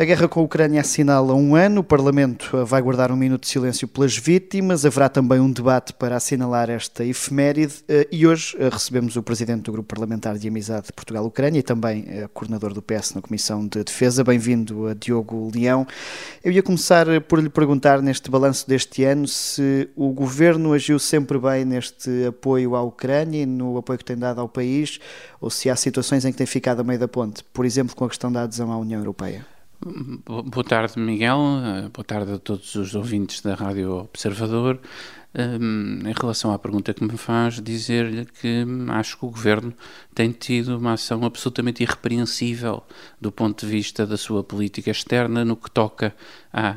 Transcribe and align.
A 0.00 0.04
guerra 0.04 0.28
com 0.28 0.38
a 0.38 0.42
Ucrânia 0.44 0.80
assinala 0.80 1.34
um 1.34 1.56
ano, 1.56 1.80
o 1.80 1.84
Parlamento 1.84 2.64
vai 2.64 2.80
guardar 2.80 3.10
um 3.10 3.16
minuto 3.16 3.40
de 3.42 3.48
silêncio 3.48 3.88
pelas 3.88 4.16
vítimas, 4.16 4.86
haverá 4.86 5.08
também 5.08 5.40
um 5.40 5.50
debate 5.50 5.92
para 5.92 6.14
assinalar 6.14 6.70
esta 6.70 7.04
efeméride 7.04 7.82
eh, 7.88 8.06
e 8.12 8.24
hoje 8.24 8.56
eh, 8.60 8.68
recebemos 8.68 9.16
o 9.16 9.24
Presidente 9.24 9.62
do 9.62 9.72
Grupo 9.72 9.88
Parlamentar 9.88 10.38
de 10.38 10.46
Amizade 10.46 10.92
Portugal-Ucrânia 10.92 11.58
e 11.58 11.62
também 11.64 12.04
eh, 12.06 12.28
Coordenador 12.32 12.72
do 12.72 12.80
PS 12.80 13.14
na 13.14 13.20
Comissão 13.20 13.66
de 13.66 13.82
Defesa. 13.82 14.22
Bem-vindo 14.22 14.94
Diogo 14.94 15.50
Leão. 15.52 15.84
Eu 16.44 16.52
ia 16.52 16.62
começar 16.62 17.20
por 17.22 17.40
lhe 17.40 17.48
perguntar 17.48 18.00
neste 18.00 18.30
balanço 18.30 18.68
deste 18.68 19.02
ano 19.02 19.26
se 19.26 19.90
o 19.96 20.12
Governo 20.12 20.74
agiu 20.74 21.00
sempre 21.00 21.40
bem 21.40 21.64
neste 21.64 22.26
apoio 22.26 22.76
à 22.76 22.82
Ucrânia 22.82 23.42
e 23.42 23.46
no 23.46 23.76
apoio 23.76 23.98
que 23.98 24.04
tem 24.04 24.16
dado 24.16 24.40
ao 24.40 24.48
país 24.48 25.00
ou 25.40 25.50
se 25.50 25.68
há 25.68 25.74
situações 25.74 26.24
em 26.24 26.30
que 26.30 26.38
tem 26.38 26.46
ficado 26.46 26.82
a 26.82 26.84
meio 26.84 27.00
da 27.00 27.08
ponte, 27.08 27.42
por 27.52 27.66
exemplo 27.66 27.96
com 27.96 28.04
a 28.04 28.08
questão 28.08 28.30
da 28.30 28.42
adesão 28.42 28.70
à 28.70 28.78
União 28.78 29.00
Europeia. 29.00 29.57
Boa 29.80 30.64
tarde, 30.64 30.98
Miguel. 30.98 31.38
Boa 31.94 32.04
tarde 32.04 32.32
a 32.32 32.38
todos 32.38 32.74
os 32.74 32.96
ouvintes 32.96 33.40
da 33.40 33.54
Rádio 33.54 33.92
Observador. 33.92 34.80
Um, 35.32 36.00
em 36.08 36.12
relação 36.20 36.52
à 36.52 36.58
pergunta 36.58 36.92
que 36.92 37.04
me 37.04 37.16
faz, 37.16 37.60
dizer-lhe 37.60 38.24
que 38.24 38.64
acho 38.88 39.16
que 39.16 39.24
o 39.24 39.30
governo 39.30 39.72
tem 40.12 40.32
tido 40.32 40.78
uma 40.78 40.94
ação 40.94 41.24
absolutamente 41.24 41.82
irrepreensível 41.82 42.82
do 43.20 43.30
ponto 43.30 43.64
de 43.64 43.70
vista 43.70 44.04
da 44.04 44.16
sua 44.16 44.42
política 44.42 44.90
externa 44.90 45.44
no 45.44 45.54
que 45.54 45.70
toca 45.70 46.12
à, 46.52 46.74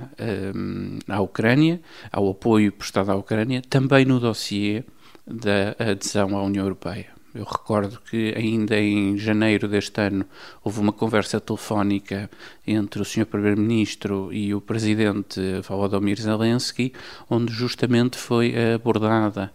um, 0.56 1.00
à 1.08 1.22
Ucrânia, 1.22 1.82
ao 2.12 2.30
apoio 2.30 2.72
prestado 2.72 3.10
à 3.10 3.16
Ucrânia, 3.16 3.64
também 3.68 4.06
no 4.06 4.20
dossiê 4.20 4.84
da 5.26 5.76
adesão 5.80 6.38
à 6.38 6.44
União 6.44 6.66
Europeia. 6.66 7.21
Eu 7.34 7.46
recordo 7.46 8.00
que 8.10 8.34
ainda 8.36 8.78
em 8.78 9.18
janeiro 9.18 9.68
deste 9.68 10.02
ano 10.02 10.26
houve 10.64 10.82
uma 10.82 10.92
conversa 10.92 11.40
telefónica 11.40 12.30
entre 12.68 13.02
o 13.02 13.06
Sr. 13.06 13.26
Primeiro-Ministro 13.26 14.34
e 14.34 14.54
o 14.54 14.60
Presidente 14.60 15.40
Volodymyr 15.68 16.20
Zelensky, 16.20 16.94
onde 17.30 17.54
justamente 17.54 18.18
foi 18.18 18.54
abordada 18.74 19.52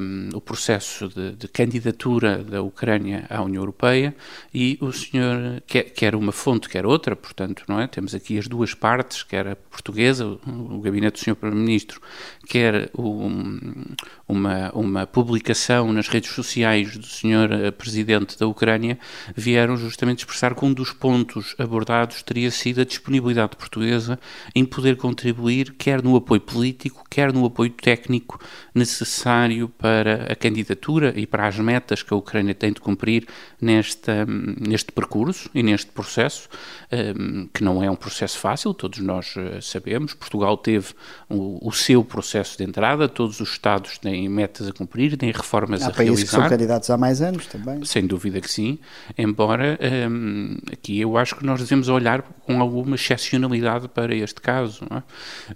um, 0.00 0.28
o 0.34 0.40
processo 0.40 1.08
de, 1.08 1.32
de, 1.32 1.48
candidatura 1.48 2.44
da 2.44 2.62
Ucrânia 2.62 3.26
à 3.30 3.42
União 3.42 3.62
Europeia 3.62 4.14
e 4.52 4.78
o 4.80 4.92
senhor, 4.92 5.62
quer, 5.66 5.84
quer 5.84 6.14
uma 6.14 6.32
fonte, 6.32 6.68
quer 6.68 6.84
outra, 6.84 7.16
portanto, 7.16 7.64
não 7.66 7.80
é? 7.80 7.86
Temos 7.86 8.14
aqui 8.14 8.38
as 8.38 8.46
duas 8.46 8.74
partes, 8.74 9.22
quer 9.22 9.48
a 9.48 9.56
portuguesa, 9.56 10.26
o 10.26 10.80
gabinete 10.80 11.20
do 11.20 11.24
Sr. 11.24 11.36
Primeiro-Ministro, 11.36 12.00
quer 12.48 12.90
um, 12.96 13.84
uma, 14.26 14.70
uma 14.72 15.06
publicação 15.06 15.92
nas 15.92 16.08
redes 16.08 16.30
sociais 16.30 16.96
do 16.96 17.06
senhor 17.06 17.52
eh, 17.52 17.70
presidente 17.70 18.38
da 18.38 18.46
Ucrânia 18.46 18.98
vieram 19.36 19.76
justamente 19.76 20.20
expressar 20.20 20.54
que 20.54 20.64
um 20.64 20.72
dos 20.72 20.90
pontos 20.90 21.54
abordados 21.58 22.22
teria 22.22 22.50
sido 22.50 22.80
a 22.80 22.84
disponibilidade 22.84 23.54
portuguesa 23.54 24.18
em 24.54 24.64
poder 24.64 24.96
contribuir 24.96 25.74
quer 25.76 26.02
no 26.02 26.16
apoio 26.16 26.40
político, 26.40 27.04
quer 27.10 27.34
no 27.34 27.44
apoio 27.44 27.70
técnico 27.70 28.40
necessário 28.74 29.68
para 29.68 30.32
a 30.32 30.34
candidatura 30.34 31.12
e 31.16 31.26
para 31.26 31.46
as 31.46 31.58
metas 31.58 32.02
que 32.02 32.14
a 32.14 32.16
Ucrânia 32.16 32.54
tem 32.54 32.72
de 32.72 32.80
cumprir 32.80 33.26
nesta, 33.60 34.24
neste 34.26 34.90
percurso 34.90 35.50
e 35.54 35.62
neste 35.62 35.90
processo, 35.90 36.48
ehm, 36.90 37.46
que 37.52 37.62
não 37.62 37.82
é 37.82 37.90
um 37.90 37.96
processo 37.96 38.38
fácil, 38.38 38.72
todos 38.72 39.00
nós 39.00 39.34
eh, 39.36 39.60
sabemos. 39.60 40.14
Portugal 40.14 40.56
teve 40.56 40.94
o, 41.28 41.68
o 41.68 41.72
seu 41.72 42.02
processo 42.02 42.37
de 42.56 42.64
entrada, 42.64 43.08
todos 43.08 43.40
os 43.40 43.50
Estados 43.50 43.98
têm 43.98 44.28
metas 44.28 44.68
a 44.68 44.72
cumprir, 44.72 45.16
têm 45.16 45.30
reformas 45.30 45.82
Há 45.82 45.88
a 45.88 45.90
realizar. 45.90 46.22
que 46.22 46.30
são 46.30 46.48
candidatos 46.48 46.90
há 46.90 46.96
mais 46.96 47.20
anos 47.20 47.46
também. 47.46 47.84
Sem 47.84 48.06
dúvida 48.06 48.40
que 48.40 48.50
sim, 48.50 48.78
embora 49.16 49.78
um, 50.10 50.56
aqui 50.72 51.00
eu 51.00 51.16
acho 51.16 51.36
que 51.36 51.44
nós 51.44 51.60
devemos 51.60 51.88
olhar 51.88 52.22
com 52.22 52.60
alguma 52.60 52.94
excepcionalidade 52.96 53.88
para 53.88 54.14
este 54.14 54.40
caso, 54.40 54.84
é? 54.90 55.02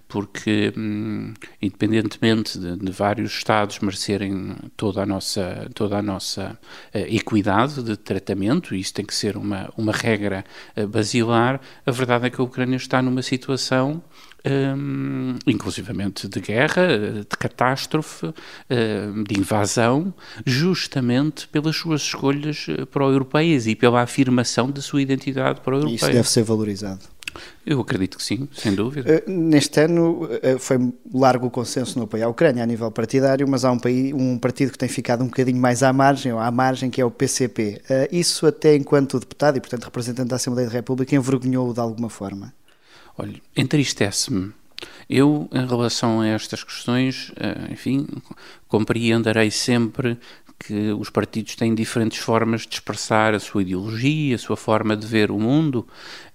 porque 0.08 0.72
um, 0.76 1.32
independentemente 1.60 2.58
de, 2.58 2.76
de, 2.76 2.92
vários 2.92 3.32
Estados 3.32 3.78
merecerem 3.80 4.56
toda 4.76 5.02
a 5.02 5.06
nossa, 5.06 5.68
toda 5.74 5.98
a 5.98 6.02
nossa 6.02 6.58
uh, 6.94 6.98
equidade 6.98 7.82
de 7.82 7.96
tratamento, 7.96 8.74
e 8.74 8.80
isso 8.80 8.94
tem 8.94 9.04
que 9.04 9.14
ser 9.14 9.36
uma, 9.36 9.70
uma 9.76 9.92
regra 9.92 10.44
uh, 10.76 10.86
basilar, 10.86 11.60
a 11.86 11.90
verdade 11.90 12.26
é 12.26 12.30
que 12.30 12.40
a 12.40 12.44
Ucrânia 12.44 12.76
está 12.76 13.00
numa 13.00 13.22
situação 13.22 14.02
um, 14.44 15.36
inclusivamente 15.46 16.28
de 16.28 16.40
guerra, 16.40 16.98
de 17.28 17.36
catástrofe, 17.36 18.26
um, 18.26 19.24
de 19.24 19.38
invasão, 19.38 20.12
justamente 20.44 21.48
pelas 21.48 21.76
suas 21.76 22.02
escolhas 22.02 22.66
eh, 22.68 22.84
pró-europeias 22.84 23.66
e 23.66 23.74
pela 23.74 24.02
afirmação 24.02 24.70
da 24.70 24.80
sua 24.80 25.02
identidade 25.02 25.60
pró-europeia. 25.60 25.96
Isso 25.96 26.10
deve 26.10 26.28
ser 26.28 26.42
valorizado. 26.42 27.00
Eu 27.64 27.80
acredito 27.80 28.18
que 28.18 28.24
sim, 28.24 28.48
sem 28.52 28.74
dúvida. 28.74 29.22
Uh, 29.26 29.30
neste 29.30 29.80
ano 29.80 30.24
uh, 30.24 30.58
foi 30.58 30.92
largo 31.14 31.46
o 31.46 31.50
consenso 31.50 31.98
no 31.98 32.04
apoio 32.04 32.26
à 32.26 32.28
Ucrânia 32.28 32.62
a 32.62 32.66
nível 32.66 32.90
partidário, 32.90 33.48
mas 33.48 33.64
há 33.64 33.72
um, 33.72 33.78
país, 33.78 34.12
um 34.12 34.36
partido 34.38 34.72
que 34.72 34.78
tem 34.78 34.88
ficado 34.88 35.22
um 35.22 35.26
bocadinho 35.26 35.58
mais 35.58 35.82
à 35.82 35.92
margem, 35.92 36.32
ou 36.32 36.38
à 36.38 36.50
margem, 36.50 36.90
que 36.90 37.00
é 37.00 37.04
o 37.04 37.10
PCP. 37.10 37.80
Uh, 37.88 38.14
isso 38.14 38.46
até 38.46 38.74
enquanto 38.74 39.18
deputado 39.18 39.56
e, 39.56 39.60
portanto, 39.60 39.84
representante 39.84 40.28
da 40.28 40.36
Assembleia 40.36 40.68
da 40.68 40.74
República, 40.74 41.14
envergonhou-o 41.14 41.72
de 41.72 41.80
alguma 41.80 42.10
forma? 42.10 42.52
Olha, 43.16 43.40
entristece-me. 43.56 44.52
Eu, 45.08 45.48
em 45.52 45.66
relação 45.66 46.20
a 46.20 46.26
estas 46.26 46.64
questões, 46.64 47.30
eh, 47.36 47.68
enfim, 47.70 48.06
compreenderei 48.66 49.50
sempre 49.50 50.18
que 50.58 50.92
os 50.92 51.10
partidos 51.10 51.56
têm 51.56 51.74
diferentes 51.74 52.18
formas 52.18 52.62
de 52.62 52.74
expressar 52.74 53.34
a 53.34 53.40
sua 53.40 53.62
ideologia, 53.62 54.36
a 54.36 54.38
sua 54.38 54.56
forma 54.56 54.96
de 54.96 55.06
ver 55.06 55.30
o 55.30 55.38
mundo, 55.38 55.86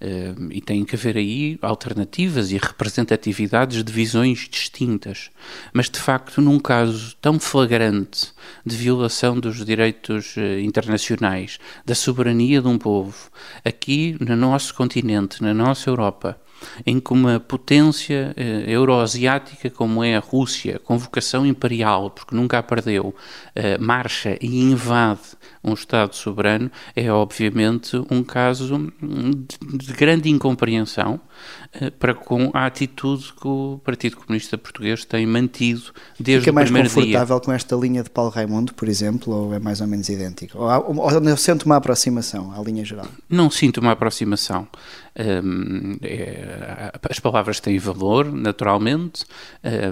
eh, 0.02 0.36
e 0.52 0.62
tem 0.62 0.84
que 0.84 0.96
haver 0.96 1.18
aí 1.18 1.58
alternativas 1.62 2.52
e 2.52 2.58
representatividades 2.58 3.84
de 3.84 3.92
visões 3.92 4.48
distintas. 4.50 5.32
Mas, 5.74 5.90
de 5.90 6.00
facto, 6.00 6.42
num 6.42 6.60
caso 6.60 7.16
tão 7.22 7.40
flagrante 7.40 8.34
de 8.66 8.76
violação 8.76 9.40
dos 9.40 9.64
direitos 9.66 10.36
eh, 10.38 10.62
internacionais, 10.62 11.58
da 11.86 11.96
soberania 11.96 12.62
de 12.62 12.68
um 12.68 12.78
povo, 12.78 13.32
aqui 13.64 14.18
no 14.20 14.36
nosso 14.36 14.74
continente, 14.74 15.42
na 15.42 15.54
nossa 15.54 15.90
Europa, 15.90 16.38
em 16.86 17.00
que 17.00 17.14
uma 17.14 17.40
potência 17.40 18.34
eh, 18.36 18.64
euroasiática 18.68 19.70
como 19.70 20.04
é 20.04 20.16
a 20.16 20.20
Rússia, 20.20 20.80
com 20.84 20.98
vocação 20.98 21.46
imperial, 21.46 22.12
porque 22.12 22.36
nunca 22.36 22.60
a 22.60 22.64
perdeu, 22.64 23.14
eh, 23.56 23.78
marcha 23.78 24.38
e 24.42 24.60
invade 24.62 25.38
um 25.64 25.74
Estado 25.74 26.16
soberano, 26.16 26.72
é 26.96 27.12
obviamente 27.12 27.98
um 28.10 28.24
caso 28.24 28.92
de, 29.02 29.78
de 29.78 29.94
grande 29.94 30.30
incompreensão 30.30 31.20
para 32.00 32.14
com 32.14 32.52
a 32.54 32.66
atitude 32.66 33.34
que 33.34 33.48
o 33.48 33.80
Partido 33.84 34.18
Comunista 34.18 34.58
Português 34.58 35.06
tem 35.06 35.26
mantido 35.26 35.92
desde 36.20 36.46
Fica 36.46 36.52
o 36.52 36.64
primeiro 36.64 36.70
dia. 36.70 36.74
mais 36.74 36.94
confortável 36.94 37.42
com 37.42 37.52
esta 37.52 37.76
linha 37.76 38.04
de 38.04 38.10
Paulo 38.10 38.32
Raimundo, 38.32 38.74
por 38.74 38.88
exemplo, 38.88 39.34
ou 39.34 39.54
é 39.54 39.60
mais 39.60 39.82
ou 39.82 39.88
menos 39.88 40.10
idêntico? 40.10 40.58
Ou, 40.58 40.70
ou, 40.70 41.14
ou 41.14 41.38
sinto 41.38 41.64
uma 41.64 41.78
aproximação 41.78 42.52
à 42.54 42.62
linha 42.62 42.84
geral? 42.84 43.08
Não 43.30 43.50
sinto 43.50 43.80
uma 43.80 43.92
aproximação. 43.92 44.68
Um, 45.20 45.98
é, 46.04 46.92
as 47.10 47.20
palavras 47.20 47.60
têm 47.60 47.80
valor, 47.80 48.32
naturalmente. 48.32 49.26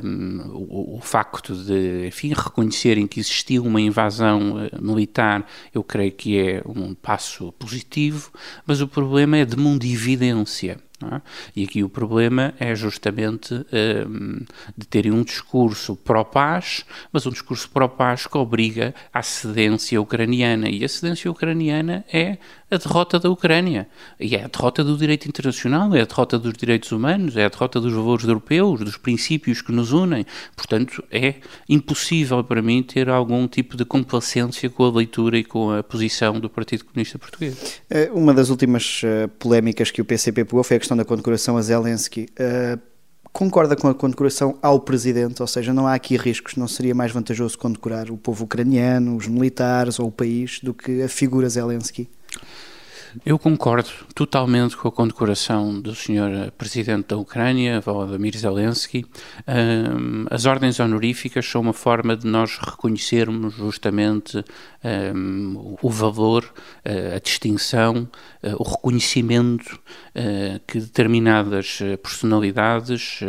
Um, 0.04 0.42
o, 0.54 0.98
o, 0.98 1.02
facto 1.02 1.56
de, 1.56 2.08
enfim, 2.08 2.30
reconhecerem 2.30 3.08
que 3.08 3.20
existiu 3.20 3.66
uma 3.66 3.82
invasão 3.82 4.58
uh, 4.58 4.82
militar, 4.82 5.46
eu 5.74 5.84
creio 5.84 6.12
que 6.12 6.40
é 6.40 6.62
um 6.66 6.94
passo 6.94 7.52
positivo, 7.54 8.32
mas 8.68 8.82
o 8.82 8.88
problema 8.88 9.38
é 9.38 9.46
de 9.46 9.58
mundividência. 9.58 10.78
É? 11.04 11.22
E 11.56 11.64
aqui 11.66 11.84
o 11.84 11.90
problema 11.90 12.54
é 12.58 12.74
justamente 12.74 13.54
um, 13.54 14.46
de 14.78 14.88
terem 14.88 15.12
um 15.12 15.24
discurso 15.24 15.96
pró-paz, 15.96 16.86
mas 17.12 17.26
um 17.26 17.32
discurso 17.32 17.70
pró-paz 17.70 18.26
que 18.26 18.38
obriga 18.38 18.96
à 19.14 19.22
cedência 19.22 20.02
ucraniana. 20.02 20.70
E 20.70 20.86
a 20.86 20.88
cedência 20.88 21.30
ucraniana 21.30 22.06
é 22.12 22.38
a 22.70 22.78
derrota 22.78 23.20
da 23.20 23.30
Ucrânia. 23.30 23.88
E 24.20 24.36
é 24.36 24.44
a 24.44 24.48
derrota 24.48 24.84
do 24.84 24.98
direito 24.98 25.28
internacional, 25.28 25.94
é 25.96 26.02
a 26.02 26.06
derrota 26.06 26.40
dos 26.40 26.54
direitos 26.54 26.92
humanos, 26.92 27.38
é 27.38 27.46
a 27.46 27.50
derrota 27.50 27.80
dos 27.80 27.94
valores 27.94 28.26
europeus, 28.26 28.80
dos 28.80 28.98
princípios 28.98 29.62
que 29.62 29.72
nos 29.72 29.92
unem. 29.92 30.26
Portanto, 30.56 31.04
é 31.12 31.36
impossível 31.70 32.44
para 32.44 32.62
mim 32.62 32.82
ter 32.82 33.10
algum 33.10 33.48
tipo 33.48 33.78
de 33.78 33.86
complacência 33.86 34.70
com 34.70 34.86
a 34.86 34.92
leitura 34.92 35.38
e 35.38 35.44
com 35.44 35.72
a 35.72 35.84
posição 35.84 36.40
do 36.40 36.50
Partido 36.50 36.86
Comunista 36.86 37.20
Português. 37.20 37.82
Eh, 37.90 38.10
uma 38.14 38.34
das 38.34 38.50
últimas 38.50 39.02
uh, 39.04 39.28
polémicas 39.40 39.92
que 39.92 40.02
o 40.02 40.06
PCP 40.06 40.46
pegou 40.46 40.64
foi 40.64 40.78
a 40.78 40.80
questão 40.80 40.95
da 40.96 41.06
condecoração 41.06 41.58
a 41.58 41.62
Zelensky. 41.62 42.28
Uh, 42.40 42.80
concorda 43.32 43.76
com 43.76 43.88
a 43.88 43.94
condecoração 43.94 44.58
ao 44.62 44.80
presidente, 44.80 45.42
ou 45.42 45.48
seja, 45.48 45.74
não 45.74 45.88
há 45.88 45.94
aqui 45.94 46.16
riscos, 46.16 46.56
não 46.56 46.68
seria 46.68 46.96
mais 46.96 47.12
vantajoso 47.12 47.58
condecorar 47.58 48.10
o 48.10 48.18
povo 48.18 48.46
ucraniano, 48.46 49.16
os 49.16 49.28
militares 49.28 50.00
ou 50.00 50.08
o 50.08 50.12
país 50.12 50.60
do 50.64 50.74
que 50.74 51.02
a 51.02 51.10
figura 51.10 51.50
Zelensky? 51.50 52.10
Eu 53.24 53.38
concordo 53.38 53.90
totalmente 54.14 54.76
com 54.76 54.88
a 54.88 54.92
condecoração 54.92 55.80
do 55.80 55.94
Sr. 55.94 56.52
Presidente 56.58 57.10
da 57.10 57.18
Ucrânia, 57.18 57.80
Volodymyr 57.80 58.36
Zelensky. 58.36 59.06
Um, 59.48 60.26
as 60.30 60.46
ordens 60.46 60.80
honoríficas 60.80 61.46
são 61.46 61.62
uma 61.62 61.74
forma 61.74 62.18
de 62.18 62.26
nós 62.26 62.58
reconhecermos 62.58 63.54
justamente 63.54 64.44
um, 64.84 65.78
o 65.82 65.90
valor, 65.90 66.44
uh, 66.86 67.16
a 67.16 67.20
distinção, 67.20 68.08
uh, 68.44 68.56
o 68.58 68.64
reconhecimento 68.64 69.80
uh, 70.16 70.60
que 70.68 70.80
determinadas 70.80 71.80
personalidades 72.02 73.20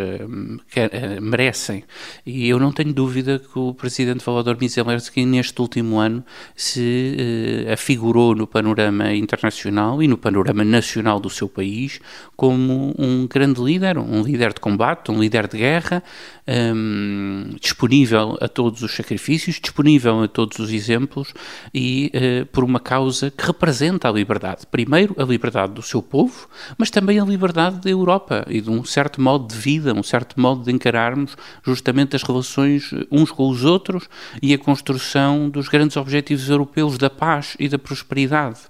merecem. 1.21 1.85
E 2.25 2.49
eu 2.49 2.59
não 2.59 2.73
tenho 2.73 2.93
dúvida 2.93 3.39
que 3.39 3.59
o 3.59 3.75
Presidente 3.75 4.25
Volodymyr 4.25 4.71
Zelensky, 4.71 5.25
neste 5.25 5.61
último 5.61 5.99
ano, 5.99 6.25
se 6.55 7.67
afigurou 7.73 8.35
no 8.35 8.47
panorama 8.47 9.13
internacional 9.13 9.76
internacional 9.77 10.03
e 10.03 10.09
no 10.09 10.17
panorama 10.17 10.65
nacional 10.65 11.21
do 11.21 11.29
seu 11.29 11.49
país 11.49 12.01
como 12.35 12.95
um 12.99 13.27
grande 13.27 13.61
líder, 13.61 13.99
um 13.99 14.23
líder 14.23 14.55
de 14.55 14.61
combate, 14.61 15.11
um 15.11 15.19
líder 15.19 15.47
de 15.47 15.59
guerra, 15.59 16.03
um, 16.49 17.57
disponível 17.61 18.39
a 18.41 18.49
todos 18.49 18.83
os 18.83 18.95
sacrifícios, 18.95 19.61
disponível 19.61 20.23
a 20.23 20.29
todos 20.29 20.59
os 20.59 20.71
exemplos 20.71 21.35
e 21.75 22.11
uh, 22.15 22.47
por 22.47 22.63
uma 22.63 22.79
causa 22.79 23.31
que 23.31 23.45
representa 23.45 24.09
a 24.09 24.13
liberdade. 24.13 24.67
Primeiro, 24.71 25.15
a 25.19 25.25
liberdade 25.25 25.73
do 25.73 25.83
seu 25.83 26.01
povo, 26.03 26.49
mas 26.79 26.91
também 26.91 27.19
a 27.19 27.25
liberdade 27.25 27.81
da 27.81 27.91
Europa 27.91 28.45
e 28.49 28.61
de 28.61 28.71
um 28.71 28.85
certo 28.85 29.21
modo 29.21 29.49
de 29.49 29.59
vida, 29.59 29.93
um 29.93 30.03
certo 30.03 30.41
modo 30.41 30.65
de 30.65 30.73
encararmos 30.73 31.37
justamente 31.65 32.15
as 32.15 32.23
relações 32.23 32.91
uns 33.11 33.31
com 33.31 33.49
os 33.49 33.65
outros 33.65 34.09
e 34.41 34.55
a 34.55 34.59
construção 34.59 35.49
dos 35.49 35.69
grandes 35.69 35.97
objetivos 35.97 36.49
europeus 36.49 36.99
da 36.99 37.11
paz 37.11 37.57
e 37.59 37.69
da 37.69 37.79
prosperidade. 37.79 38.61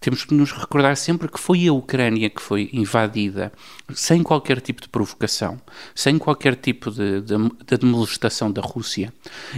Temos 0.00 0.24
que 0.24 0.34
nos 0.34 0.52
recordar 0.52 0.96
sempre 0.96 1.28
que 1.28 1.40
foi 1.40 1.66
a 1.66 1.72
Ucrânia 1.72 2.28
que 2.28 2.42
foi 2.42 2.68
invadida 2.72 3.52
sem 3.92 4.22
qualquer 4.22 4.60
tipo 4.60 4.80
de 4.80 4.88
provocação, 4.88 5.60
sem 5.94 6.18
qualquer 6.18 6.56
tipo 6.56 6.90
de, 6.90 7.13
de, 7.20 7.78
de 7.78 7.86
molestação 7.86 8.50
da 8.50 8.60
Rússia. 8.60 9.12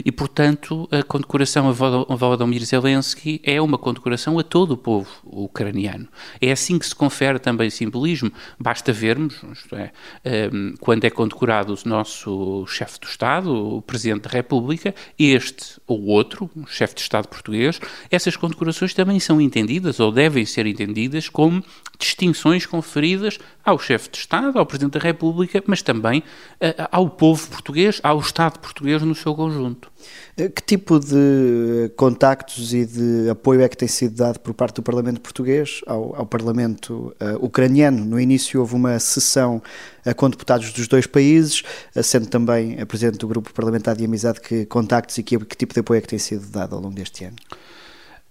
E, 0.05 0.13
portanto, 0.13 0.89
a 0.91 1.03
condecoração 1.03 1.69
a 1.69 1.73
Volodymyr 2.17 2.65
Zelensky 2.65 3.41
é 3.45 3.61
uma 3.61 3.79
condecoração 3.79 4.39
a 4.39 4.43
todo 4.43 4.73
o 4.73 4.77
povo 4.77 5.09
ucraniano. 5.25 6.09
É 6.41 6.53
assim 6.53 6.79
que 6.79 6.87
se 6.87 6.95
confere 6.95 7.39
também 7.39 7.71
simbolismo. 7.71 8.31
Basta 8.59 8.93
vermos, 8.93 9.35
é, 9.73 10.51
um, 10.53 10.75
quando 10.81 11.05
é 11.05 11.11
condecorado 11.11 11.75
o 11.75 11.89
nosso 11.89 12.67
chefe 12.67 13.01
do 13.01 13.07
Estado, 13.07 13.77
o 13.77 13.83
Presidente 13.83 14.23
da 14.23 14.31
República, 14.31 14.95
este 15.19 15.81
ou 15.87 16.07
outro, 16.07 16.51
o 16.57 16.67
chefe 16.67 16.95
de 16.95 17.01
Estado 17.01 17.29
português, 17.29 17.81
essas 18.11 18.37
condecorações 18.37 18.95
também 18.95 19.21
são 19.21 19.41
entendidas 19.41 20.01
ou 20.01 20.11
devem 20.11 20.45
ser 20.45 20.67
entendidas 20.67 21.29
como 21.29 21.65
distinções 21.99 22.67
conferidas 22.67 23.39
ao 23.65 23.79
chefe 23.79 24.11
de 24.11 24.19
Estado, 24.19 24.59
ao 24.59 24.67
Presidente 24.67 24.95
da 24.95 25.01
República, 25.01 25.63
mas 25.67 25.83
também 25.83 26.21
uh, 26.21 26.89
ao 26.93 27.11
povo 27.11 27.46
português, 27.49 28.01
ao 28.03 28.19
Estado 28.21 28.59
português 28.59 29.03
no 29.03 29.15
seu 29.15 29.35
conjunto. 29.35 29.91
Eh, 30.37 30.49
que 30.49 30.63
tipo 30.63 30.99
de 30.99 31.91
contactos 31.97 32.75
e 32.75 32.85
de 32.85 33.31
apoio 33.31 33.61
é 33.61 33.69
que 33.69 33.77
tem 33.77 33.89
sido 33.89 34.17
dado 34.17 34.41
por 34.41 34.55
parte 34.55 34.77
do 34.77 34.83
Parlamento 34.83 35.21
português 35.21 35.81
ao, 35.87 36.15
ao 36.17 36.27
Parlamento 36.27 37.15
uh, 37.21 37.45
ucraniano? 37.45 38.05
No 38.05 38.21
início 38.21 38.61
houve 38.61 38.75
uma 38.75 38.99
sessão 38.99 39.63
uh, 40.05 40.15
com 40.15 40.29
deputados 40.29 40.73
dos 40.73 40.87
dois 40.89 41.07
países, 41.07 41.63
uh, 41.95 42.03
sendo 42.03 42.27
também 42.27 42.81
a 42.81 42.87
Presidente 42.87 43.19
do 43.19 43.29
Grupo 43.29 43.53
Parlamentar 43.53 43.97
de 43.97 44.05
Amizade, 44.05 44.41
que 44.41 44.67
contactos 44.67 45.17
e 45.19 45.23
que, 45.23 45.39
que 45.39 45.57
tipo 45.57 45.75
de 45.75 45.81
apoio 45.81 45.99
é 45.99 46.01
que 46.01 46.09
tem 46.09 46.19
sido 46.19 46.47
dado 46.49 46.75
ao 46.75 46.81
longo 46.81 46.95
deste 46.95 47.25
ano? 47.25 47.37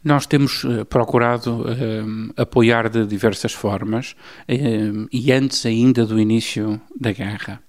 Nós 0.06 0.28
temos 0.28 0.63
uh, 0.63 0.86
procurado 0.86 1.62
uh, 1.62 2.34
apoiar 2.38 2.90
de 2.90 3.07
diversas 3.07 3.54
formas 3.54 4.12
uh, 4.48 5.07
e 5.12 5.31
antes 5.31 5.66
ainda 5.66 6.06
do 6.06 6.19
início 6.19 6.80
da 6.96 7.12
guerra. 7.12 7.60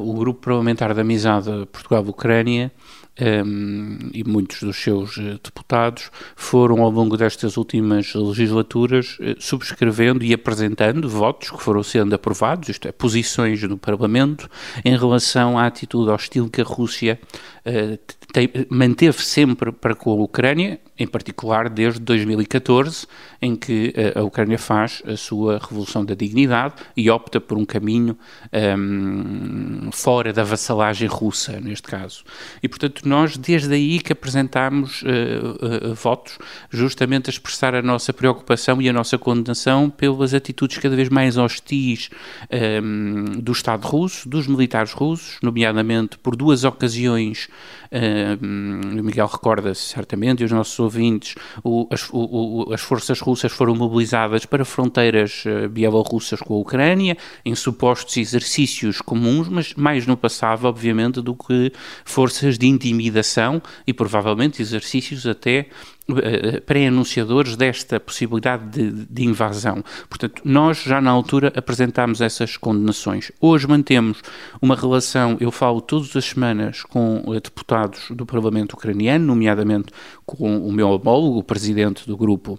o 0.00 0.14
Grupo 0.14 0.40
Parlamentar 0.40 0.94
de 0.94 1.00
Amizade 1.02 1.50
Portugal-Ucrânia 1.70 2.72
e 4.14 4.24
muitos 4.24 4.62
dos 4.62 4.76
seus 4.76 5.18
deputados 5.18 6.10
foram 6.34 6.82
ao 6.82 6.90
longo 6.90 7.16
destas 7.16 7.56
últimas 7.56 8.14
legislaturas 8.14 9.18
subscrevendo 9.38 10.24
e 10.24 10.32
apresentando 10.32 11.08
votos 11.08 11.50
que 11.50 11.62
foram 11.62 11.82
sendo 11.82 12.14
aprovados, 12.14 12.70
isto 12.70 12.88
é, 12.88 12.92
posições 12.92 13.62
no 13.62 13.76
Parlamento, 13.76 14.48
em 14.84 14.96
relação 14.96 15.58
à 15.58 15.66
atitude 15.66 16.10
hostil 16.10 16.48
que 16.48 16.62
a 16.62 16.64
Rússia 16.64 17.20
manteve 18.70 19.22
sempre 19.22 19.70
para 19.70 19.94
com 19.94 20.10
a 20.10 20.14
Ucrânia, 20.14 20.80
em 20.98 21.06
particular 21.06 21.68
desde 21.68 22.00
2014, 22.00 23.06
em 23.40 23.56
que 23.56 23.94
uh, 24.14 24.20
a 24.20 24.22
Ucrânia 24.22 24.58
faz 24.58 25.02
a 25.06 25.16
sua 25.16 25.58
revolução 25.58 26.04
da 26.04 26.14
dignidade 26.14 26.74
e 26.96 27.10
opta 27.10 27.40
por 27.40 27.56
um 27.56 27.64
caminho 27.64 28.16
um, 28.52 29.90
fora 29.92 30.32
da 30.32 30.44
vassalagem 30.44 31.08
russa, 31.08 31.60
neste 31.60 31.88
caso. 31.88 32.24
E, 32.62 32.68
portanto, 32.68 33.08
nós 33.08 33.36
desde 33.36 33.74
aí 33.74 34.00
que 34.00 34.12
apresentámos 34.12 35.02
uh, 35.02 35.06
uh, 35.90 35.94
votos 35.94 36.38
justamente 36.70 37.30
a 37.30 37.32
expressar 37.32 37.74
a 37.74 37.82
nossa 37.82 38.12
preocupação 38.12 38.80
e 38.80 38.88
a 38.88 38.92
nossa 38.92 39.16
condenação 39.16 39.88
pelas 39.88 40.34
atitudes 40.34 40.78
cada 40.78 40.94
vez 40.94 41.08
mais 41.08 41.36
hostis 41.36 42.10
um, 42.82 43.40
do 43.40 43.52
Estado 43.52 43.86
russo, 43.86 44.28
dos 44.28 44.46
militares 44.46 44.92
russos, 44.92 45.38
nomeadamente 45.42 46.18
por 46.18 46.36
duas 46.36 46.64
ocasiões 46.64 47.48
o 47.92 49.02
Miguel 49.02 49.26
recorda-se 49.26 49.82
certamente, 49.82 50.42
e 50.42 50.44
os 50.44 50.52
nossos 50.52 50.80
ouvintes, 50.82 51.34
o, 51.62 51.86
as, 51.90 52.08
o, 52.12 52.72
as, 52.72 52.80
forças 52.80 53.20
russas 53.20 53.52
foram 53.52 53.74
mobilizadas 53.74 54.44
para 54.44 54.64
fronteiras 54.64 55.44
uh, 55.46 55.68
bielorrussas 55.68 56.40
com 56.40 56.54
a 56.54 56.58
Ucrânia, 56.58 57.16
em 57.44 57.54
supostos 57.54 58.16
exercícios 58.16 59.00
comuns, 59.00 59.48
mas 59.48 59.74
mais 59.74 60.06
no 60.06 60.16
passado, 60.16 60.66
obviamente, 60.66 61.20
do 61.20 61.34
que 61.34 61.72
forças 62.04 62.58
de 62.58 62.66
intimidação 62.66 63.62
e 63.86 63.92
provavelmente 63.92 64.60
exercícios 64.60 65.26
até 65.26 65.58
eh, 65.58 65.66
pré-anunciadores 66.66 67.56
desta 67.56 68.00
possibilidade 68.00 68.68
de, 68.70 69.06
de, 69.06 69.24
invasão. 69.24 69.84
Portanto, 70.08 70.42
nós 70.44 70.82
já 70.82 71.00
na 71.00 71.10
altura 71.10 71.52
apresentámos 71.54 72.20
essas 72.20 72.56
condenações. 72.56 73.30
Hoje 73.40 73.66
mantemos 73.66 74.20
uma 74.60 74.74
relação, 74.74 75.36
eu 75.40 75.50
falo 75.50 75.80
todas 75.80 76.14
as 76.16 76.24
semanas 76.24 76.82
com 76.82 77.22
deputados 77.42 78.10
do 78.10 78.26
Parlamento 78.26 78.74
ucraniano, 78.74 79.26
nomeadamente 79.26 79.92
com 80.26 80.66
o 80.66 80.72
meu 80.72 80.88
homólogo, 80.88 81.38
o 81.38 81.44
presidente 81.44 82.06
do 82.06 82.16
grupo 82.16 82.58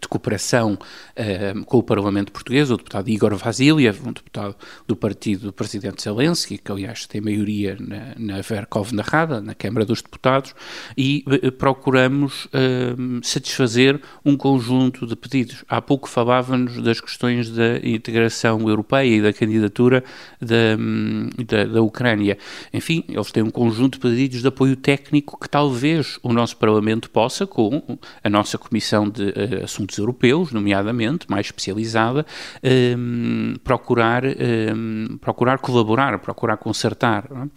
de 0.00 0.08
cooperação 0.08 0.74
uh, 0.74 1.64
com 1.64 1.78
o 1.78 1.82
Parlamento 1.82 2.32
Português, 2.32 2.70
o 2.70 2.76
deputado 2.76 3.08
Igor 3.08 3.36
Vasiliev, 3.36 4.00
um 4.04 4.12
deputado 4.12 4.56
do 4.86 4.96
partido 4.96 5.46
do 5.46 5.52
presidente 5.52 6.02
Zelensky, 6.02 6.58
que 6.58 6.72
aliás 6.72 7.06
tem 7.06 7.20
maioria 7.20 7.76
na, 7.78 8.14
na 8.16 8.40
Verkhovna 8.40 9.02
Rada, 9.02 9.40
na 9.40 9.54
Câmara 9.54 9.86
dos 9.86 10.02
Deputados, 10.02 10.54
e 10.96 11.24
uh, 11.26 11.52
procuramos 11.52 12.46
uh, 12.46 12.48
satisfazer 13.22 14.00
um 14.24 14.36
conjunto 14.36 15.06
de 15.06 15.14
pedidos. 15.14 15.64
Há 15.68 15.80
pouco 15.80 16.08
falávamos 16.08 16.82
das 16.82 17.00
questões 17.00 17.50
da 17.50 17.78
integração 17.82 18.68
europeia 18.68 19.16
e 19.16 19.22
da 19.22 19.32
candidatura 19.32 20.02
da, 20.40 20.76
da, 21.46 21.64
da 21.64 21.82
Ucrânia. 21.82 22.36
Enfim, 22.72 23.04
eles 23.08 23.30
têm 23.30 23.42
um 23.42 23.50
conjunto 23.50 23.94
de 23.94 24.00
pedidos 24.00 24.42
de 24.42 24.48
apoio 24.48 24.74
técnico 24.74 25.38
que 25.38 25.48
talvez 25.48 26.18
o 26.22 26.32
nosso 26.32 26.56
Parlamento 26.56 27.10
possa, 27.10 27.46
com 27.46 27.98
a 28.22 28.28
nossa 28.28 28.58
Comissão 28.58 29.08
de 29.08 29.32
assuntos 29.68 29.96
europeus, 29.98 30.52
nomeadamente, 30.52 31.26
mais 31.28 31.46
especializada, 31.46 32.26
um, 32.96 33.54
procurar, 33.62 34.24
um, 34.24 35.18
procurar 35.20 35.58
colaborar, 35.58 36.18
procurar 36.18 36.56
consertar. 36.56 37.28
É? 37.30 37.48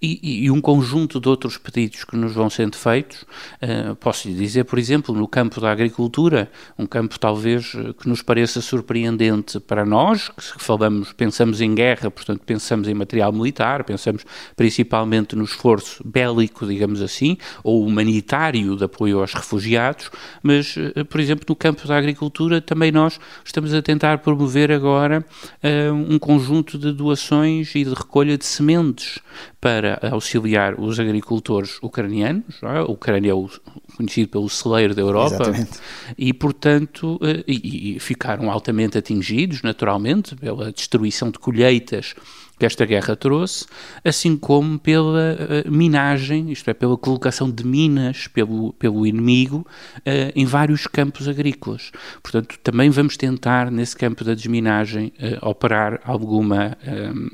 E, 0.00 0.44
e, 0.44 0.50
um 0.50 0.60
conjunto 0.60 1.20
de 1.20 1.28
outros 1.28 1.58
pedidos 1.58 2.04
que 2.04 2.16
nos 2.16 2.32
vão 2.32 2.48
sendo 2.48 2.76
feitos, 2.76 3.22
uh, 3.22 3.94
posso 3.96 4.28
lhe 4.28 4.34
dizer, 4.34 4.64
por 4.64 4.78
exemplo, 4.78 5.14
no 5.14 5.26
campo 5.26 5.60
da 5.60 5.70
agricultura, 5.70 6.50
um 6.78 6.86
campo 6.86 7.18
talvez 7.18 7.72
que 7.98 8.08
nos 8.08 8.22
pareça 8.22 8.60
surpreendente 8.60 9.58
para 9.60 9.84
nós, 9.84 10.28
que 10.28 10.62
falamos, 10.62 11.12
pensamos 11.12 11.60
em 11.60 11.74
guerra, 11.74 12.10
portanto 12.10 12.42
pensamos 12.44 12.88
em 12.88 12.94
material 12.94 13.32
militar, 13.32 13.84
pensamos 13.84 14.24
principalmente 14.54 15.34
no 15.34 15.44
esforço 15.44 16.02
bélico, 16.06 16.66
digamos 16.66 17.02
assim, 17.02 17.36
ou 17.62 17.84
humanitário 17.84 18.76
de 18.76 18.84
apoio 18.84 19.20
aos 19.20 19.32
refugiados, 19.34 20.10
mas, 20.42 20.76
uh, 20.76 21.04
por 21.04 21.20
exemplo, 21.20 21.44
campo 21.56 21.86
da 21.86 21.96
agricultura, 21.96 22.60
também 22.60 22.92
nós 22.92 23.18
estamos 23.44 23.72
a 23.74 23.82
tentar 23.82 24.18
promover 24.18 24.70
agora 24.70 25.24
uh, 25.62 25.92
um 25.92 26.18
conjunto 26.18 26.78
de 26.78 26.92
doações 26.92 27.74
e 27.74 27.84
de 27.84 27.94
recolha 27.94 28.36
de 28.36 28.44
sementes 28.44 29.18
para 29.60 29.98
auxiliar 30.12 30.78
os 30.78 31.00
agricultores 31.00 31.78
ucranianos. 31.82 32.62
É? 32.62 32.78
A 32.78 32.84
Ucrânia 32.84 33.30
é 33.30 33.34
o, 33.34 33.48
conhecido 33.96 34.28
pelo 34.28 34.48
celeiro 34.48 34.94
da 34.94 35.02
Europa 35.02 35.34
Exatamente. 35.34 35.78
e, 36.16 36.32
portanto, 36.32 37.16
uh, 37.16 37.44
e, 37.46 37.96
e 37.96 38.00
ficaram 38.00 38.50
altamente 38.50 38.98
atingidos, 38.98 39.62
naturalmente, 39.62 40.36
pela 40.36 40.70
destruição 40.70 41.30
de 41.30 41.38
colheitas 41.38 42.14
que 42.58 42.64
esta 42.64 42.86
guerra 42.86 43.14
trouxe, 43.14 43.66
assim 44.04 44.36
como 44.36 44.78
pela 44.78 45.36
uh, 45.66 45.70
minagem, 45.70 46.50
isto 46.50 46.70
é, 46.70 46.74
pela 46.74 46.96
colocação 46.96 47.50
de 47.50 47.64
minas 47.66 48.26
pelo, 48.28 48.72
pelo 48.74 49.06
inimigo 49.06 49.66
uh, 49.98 50.32
em 50.34 50.44
vários 50.44 50.86
campos 50.86 51.28
agrícolas. 51.28 51.92
Portanto, 52.22 52.58
também 52.62 52.88
vamos 52.88 53.16
tentar, 53.16 53.70
nesse 53.70 53.96
campo 53.96 54.24
da 54.24 54.34
desminagem, 54.34 55.12
uh, 55.18 55.48
operar 55.48 56.00
alguma 56.04 56.76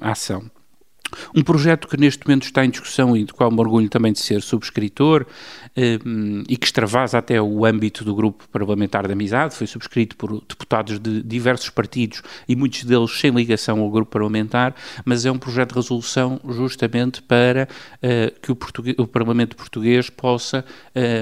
ação. 0.00 0.50
Um 1.34 1.42
projeto 1.42 1.88
que 1.88 1.96
neste 1.96 2.26
momento 2.26 2.44
está 2.44 2.64
em 2.64 2.70
discussão 2.70 3.16
e 3.16 3.24
do 3.24 3.34
qual 3.34 3.50
me 3.50 3.60
orgulho 3.60 3.88
também 3.88 4.12
de 4.12 4.18
ser 4.18 4.40
subscritor 4.40 5.26
e 5.74 6.56
que 6.56 6.66
extravasa 6.66 7.18
até 7.18 7.40
o 7.40 7.64
âmbito 7.64 8.04
do 8.04 8.14
grupo 8.14 8.46
parlamentar 8.48 9.06
de 9.06 9.12
amizade, 9.12 9.54
foi 9.54 9.66
subscrito 9.66 10.16
por 10.16 10.40
deputados 10.46 10.98
de 10.98 11.22
diversos 11.22 11.70
partidos 11.70 12.22
e 12.46 12.54
muitos 12.54 12.84
deles 12.84 13.10
sem 13.18 13.30
ligação 13.30 13.80
ao 13.80 13.90
grupo 13.90 14.10
parlamentar, 14.10 14.74
mas 15.04 15.24
é 15.24 15.32
um 15.32 15.38
projeto 15.38 15.70
de 15.70 15.76
resolução 15.76 16.38
justamente 16.50 17.22
para 17.22 17.66
uh, 18.02 18.40
que 18.40 18.52
o, 18.52 18.58
o, 18.98 19.06
Parlamento 19.06 19.56
português 19.56 20.10
possa 20.10 20.64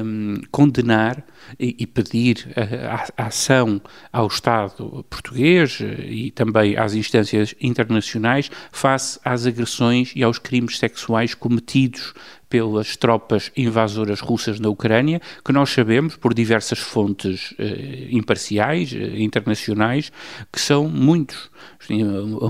um, 0.04 0.40
condenar 0.50 1.24
e, 1.58 1.76
e 1.78 1.86
pedir 1.86 2.48
a, 2.56 3.22
a, 3.22 3.26
ação 3.26 3.80
ao 4.12 4.26
Estado 4.26 5.04
português 5.08 5.78
e 5.80 6.30
também 6.30 6.76
às 6.76 6.94
instâncias 6.94 7.54
internacionais 7.60 8.50
face 8.72 9.18
às 9.24 9.46
agressões 9.46 10.12
e 10.14 10.22
aos 10.22 10.38
crimes 10.38 10.78
sexuais 10.78 11.34
cometidos 11.34 12.14
pelas 12.50 12.96
tropas 12.96 13.52
invasoras 13.56 14.18
russas 14.18 14.58
na 14.58 14.68
Ucrânia, 14.68 15.22
que 15.44 15.52
nós 15.52 15.70
sabemos, 15.70 16.16
por 16.16 16.34
diversas 16.34 16.80
fontes 16.80 17.54
eh, 17.56 18.08
imparciais, 18.10 18.92
eh, 18.92 19.22
internacionais, 19.22 20.10
que 20.52 20.60
são 20.60 20.88
muitos, 20.88 21.48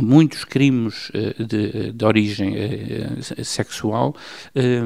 muitos 0.00 0.44
crimes 0.44 1.12
eh, 1.12 1.34
de, 1.44 1.92
de, 1.92 2.04
origem 2.04 2.54
eh, 2.56 3.44
sexual 3.44 4.16
eh, 4.54 4.80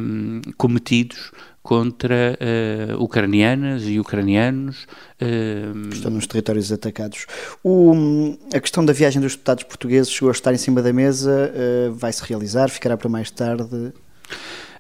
cometidos 0.57 1.31
contra 1.64 2.38
uh, 2.38 3.02
ucranianas 3.02 3.85
e 3.85 3.99
ucranianos. 3.99 4.87
Uh, 5.18 5.88
Estão 5.90 6.11
nos 6.11 6.26
territórios 6.26 6.71
atacados. 6.71 7.26
O, 7.64 8.37
a 8.54 8.61
questão 8.61 8.85
da 8.85 8.92
viagem 8.92 9.21
dos 9.21 9.33
deputados 9.33 9.64
portugueses 9.64 10.12
chegou 10.12 10.28
a 10.28 10.33
estar 10.33 10.52
em 10.52 10.59
cima 10.59 10.83
da 10.83 10.92
mesa, 10.92 11.50
uh, 11.50 11.94
vai-se 11.94 12.23
realizar, 12.23 12.68
ficará 12.68 12.99
para 12.99 13.09
mais 13.09 13.30
tarde? 13.30 13.94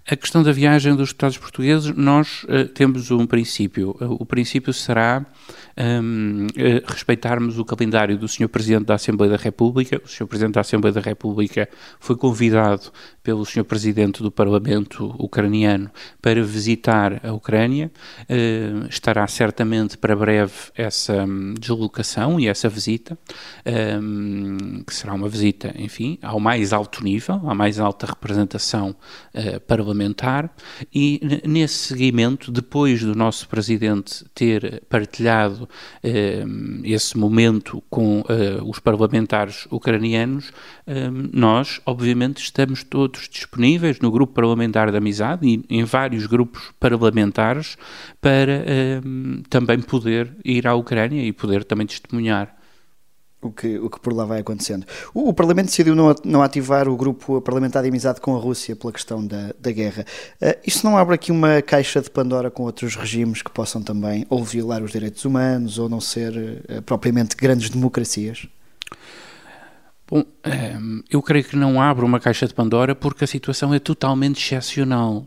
A 0.06 0.14
questão 0.14 0.42
da 0.42 0.52
viagem 0.52 0.94
dos 0.94 1.08
deputados 1.08 1.38
portugueses, 1.38 1.90
nós 1.96 2.44
temos 2.74 3.10
um 3.10 3.26
princípio. 3.26 3.96
O 3.98 4.26
princípio 4.26 4.70
será 4.70 5.24
um, 5.76 6.46
uh, 6.46 6.92
respeitarmos 6.92 7.58
o 7.58 7.64
calendário 7.64 8.16
do 8.16 8.28
Sr. 8.28 8.48
Presidente 8.48 8.84
da 8.84 8.94
Assembleia 8.94 9.32
da 9.32 9.42
República. 9.42 10.00
O 10.04 10.08
Sr. 10.08 10.26
Presidente 10.26 10.54
da 10.54 10.60
Assembleia 10.60 10.92
da 10.92 11.00
República 11.00 11.68
foi 11.98 12.16
convidado 12.16 12.92
pelo 13.24 13.44
Sr. 13.44 13.64
Presidente 13.64 14.22
do 14.22 14.30
Parlamento 14.30 15.12
ucraniano 15.18 15.90
para 16.22 16.40
visitar 16.44 17.20
a 17.26 17.32
Ucrânia. 17.32 17.90
estará 18.88 19.26
certamente 19.26 19.98
para 19.98 20.14
breve 20.14 20.52
essa 20.76 21.24
um, 21.24 21.54
deslocação 21.54 22.38
e 22.38 22.46
essa 22.46 22.68
visita, 22.68 23.18
um, 24.00 24.84
que 24.86 24.94
será 24.94 25.12
uma 25.12 25.28
visita, 25.28 25.74
enfim, 25.76 26.18
ao 26.22 26.38
mais 26.38 26.72
alto 26.72 27.02
nível, 27.02 27.40
à 27.48 27.54
mais 27.54 27.80
alta 27.80 28.06
representação 28.06 28.94
parlamentar 29.66 30.04
parlamentar 30.04 30.54
e 30.94 31.20
nesse 31.46 31.74
seguimento, 31.74 32.52
depois 32.52 33.02
do 33.02 33.14
nosso 33.14 33.48
presidente 33.48 34.24
ter 34.34 34.82
partilhado 34.88 35.68
eh, 36.02 36.44
esse 36.84 37.16
momento 37.16 37.82
com 37.88 38.24
eh, 38.28 38.60
os 38.64 38.78
parlamentares 38.78 39.66
ucranianos, 39.70 40.52
eh, 40.86 41.10
nós, 41.32 41.80
obviamente, 41.86 42.38
estamos 42.38 42.84
todos 42.84 43.13
disponíveis 43.28 43.98
no 44.00 44.10
grupo 44.10 44.32
parlamentar 44.32 44.90
de 44.90 44.96
amizade 44.96 45.46
e 45.46 45.64
em 45.68 45.84
vários 45.84 46.26
grupos 46.26 46.72
parlamentares 46.78 47.76
para 48.20 48.52
eh, 48.52 49.00
também 49.48 49.80
poder 49.80 50.36
ir 50.44 50.66
à 50.66 50.74
Ucrânia 50.74 51.22
e 51.22 51.32
poder 51.32 51.64
também 51.64 51.86
testemunhar 51.86 52.54
o 53.44 53.52
que, 53.52 53.78
o 53.78 53.90
que 53.90 54.00
por 54.00 54.12
lá 54.12 54.24
vai 54.24 54.40
acontecendo. 54.40 54.86
O, 55.12 55.28
o 55.28 55.34
Parlamento 55.34 55.66
decidiu 55.66 55.94
não, 55.94 56.14
não, 56.24 56.42
ativar 56.42 56.88
o 56.88 56.96
grupo 56.96 57.40
parlamentar 57.40 57.82
de 57.82 57.88
amizade 57.88 58.20
com 58.20 58.34
a 58.34 58.38
Rússia 58.38 58.74
pela 58.74 58.92
questão 58.92 59.24
da, 59.24 59.54
da 59.60 59.70
guerra. 59.70 60.04
Uh, 60.40 60.56
isso 60.66 60.84
não 60.86 60.96
abre 60.96 61.14
aqui 61.14 61.30
uma 61.30 61.60
caixa 61.60 62.00
de 62.00 62.10
Pandora 62.10 62.50
com 62.50 62.62
outros 62.62 62.96
regimes 62.96 63.42
que 63.42 63.50
possam 63.50 63.82
também 63.82 64.26
ou 64.30 64.42
violar 64.42 64.82
os 64.82 64.92
direitos 64.92 65.24
humanos 65.24 65.78
ou 65.78 65.88
não 65.88 66.00
ser 66.00 66.64
uh, 66.68 66.82
propriamente 66.82 67.36
grandes 67.36 67.68
democracias? 67.68 68.48
Bom, 70.06 70.24
eh, 70.42 70.76
eu 71.10 71.22
creio 71.22 71.44
que 71.44 71.56
não 71.56 71.80
abre 71.80 72.04
uma 72.04 72.20
caixa 72.20 72.46
de 72.46 72.54
Pandora 72.54 72.94
porque 72.94 73.24
a 73.24 73.26
situação 73.26 73.72
é 73.72 73.78
totalmente 73.78 74.38
excepcional. 74.38 75.26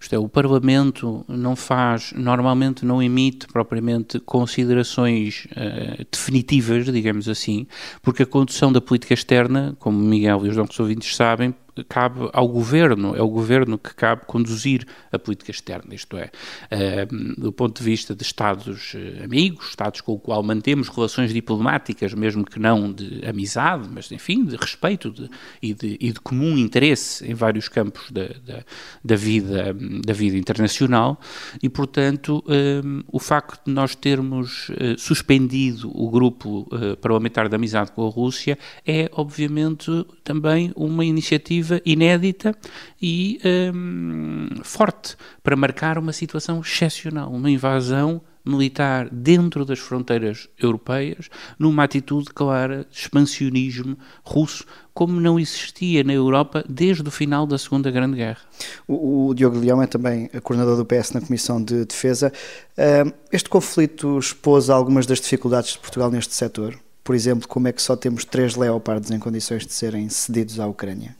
Isto 0.00 0.14
é, 0.14 0.18
o 0.18 0.28
Parlamento 0.28 1.24
não 1.28 1.56
faz, 1.56 2.12
normalmente 2.14 2.84
não 2.84 3.02
emite 3.02 3.48
propriamente 3.48 4.20
considerações 4.20 5.46
uh, 5.52 6.06
definitivas, 6.10 6.84
digamos 6.86 7.28
assim, 7.28 7.66
porque 8.00 8.22
a 8.22 8.26
condução 8.26 8.72
da 8.72 8.80
política 8.80 9.14
externa, 9.14 9.74
como 9.80 9.98
Miguel 9.98 10.46
e 10.46 10.50
os 10.50 10.56
nossos 10.56 10.78
ouvintes 10.78 11.16
sabem, 11.16 11.52
cabe 11.84 12.28
ao 12.32 12.48
governo, 12.48 13.14
é 13.14 13.22
o 13.22 13.28
governo 13.28 13.78
que 13.78 13.94
cabe 13.94 14.22
conduzir 14.26 14.86
a 15.12 15.18
política 15.18 15.50
externa, 15.50 15.94
isto 15.94 16.16
é, 16.16 16.30
uh, 16.72 17.40
do 17.40 17.52
ponto 17.52 17.78
de 17.78 17.84
vista 17.84 18.14
de 18.14 18.22
Estados 18.22 18.94
uh, 18.94 19.24
amigos, 19.24 19.68
Estados 19.68 20.00
com 20.00 20.12
o 20.12 20.18
qual 20.18 20.42
mantemos 20.42 20.88
relações 20.88 21.32
diplomáticas, 21.32 22.14
mesmo 22.14 22.44
que 22.44 22.58
não 22.58 22.92
de 22.92 23.24
amizade, 23.26 23.88
mas 23.90 24.10
enfim, 24.10 24.44
de 24.44 24.56
respeito 24.56 25.10
de, 25.10 25.28
e, 25.60 25.74
de, 25.74 25.96
e, 26.00 26.12
de, 26.12 26.20
comum 26.20 26.56
interesse 26.56 27.26
em 27.26 27.34
vários 27.34 27.68
campos 27.68 28.10
da, 28.10 28.26
da, 28.44 28.64
da 29.04 29.16
vida, 29.16 29.74
da 30.04 30.12
vida 30.12 30.36
internacional, 30.36 31.20
e 31.62 31.68
portanto 31.68 32.44
uh, 32.46 33.04
o 33.10 33.18
facto 33.18 33.66
de 33.66 33.72
nós 33.72 33.94
termos 33.94 34.70
eh, 34.78 34.94
suspendido 34.98 35.90
o 35.94 36.10
grupo 36.10 36.68
parlamentar 37.00 37.48
de 37.48 37.54
amizade 37.54 37.92
com 37.92 38.06
a 38.06 38.10
Rússia 38.10 38.58
é 38.86 39.08
obviamente 39.12 39.90
também 40.22 40.72
uma 40.76 41.04
iniciativa 41.04 41.65
inédita 41.84 42.54
e 43.00 43.40
um, 43.74 44.48
forte 44.62 45.16
para 45.42 45.56
marcar 45.56 45.98
uma 45.98 46.12
situação 46.12 46.60
excepcional, 46.60 47.30
uma 47.30 47.50
invasão 47.50 48.20
militar 48.46 49.08
dentro 49.10 49.64
das 49.64 49.80
fronteiras 49.80 50.48
europeias, 50.56 51.28
numa 51.58 51.82
atitude 51.82 52.26
clara 52.26 52.86
de 52.88 52.96
expansionismo 52.96 53.98
russo, 54.22 54.64
como 54.94 55.20
não 55.20 55.38
existia 55.38 56.04
na 56.04 56.12
Europa 56.12 56.64
desde 56.68 57.06
o 57.06 57.10
final 57.10 57.46
da 57.46 57.58
Segunda 57.58 57.90
Grande 57.90 58.16
Guerra. 58.16 58.40
O, 58.86 59.26
o 59.28 59.34
Diogo 59.34 59.58
Leão 59.58 59.82
é 59.82 59.86
também 59.86 60.28
coordenador 60.42 60.76
do 60.76 60.84
PS 60.84 61.10
na 61.10 61.20
Comissão 61.20 61.62
de 61.62 61.84
Defesa. 61.84 62.32
Hum, 62.78 63.12
este 63.32 63.50
conflito 63.50 64.16
expôs 64.18 64.70
algumas 64.70 65.06
das 65.06 65.20
dificuldades 65.20 65.72
de 65.72 65.80
Portugal 65.80 66.10
neste 66.10 66.34
setor? 66.34 66.78
Por 67.02 67.14
exemplo, 67.14 67.48
como 67.48 67.68
é 67.68 67.72
que 67.72 67.82
só 67.82 67.96
temos 67.96 68.24
três 68.24 68.54
leopardos 68.54 69.10
em 69.10 69.18
condições 69.18 69.66
de 69.66 69.72
serem 69.72 70.08
cedidos 70.08 70.58
à 70.58 70.66
Ucrânia? 70.66 71.16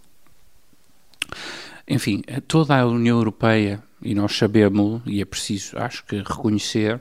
Enfim, 1.88 2.22
toda 2.48 2.78
a 2.78 2.86
União 2.86 3.18
Europeia, 3.18 3.82
e 4.02 4.14
nós 4.14 4.36
sabemos, 4.36 5.02
e 5.06 5.20
é 5.20 5.24
preciso, 5.24 5.78
acho 5.78 6.04
que, 6.04 6.16
reconhecer, 6.16 7.00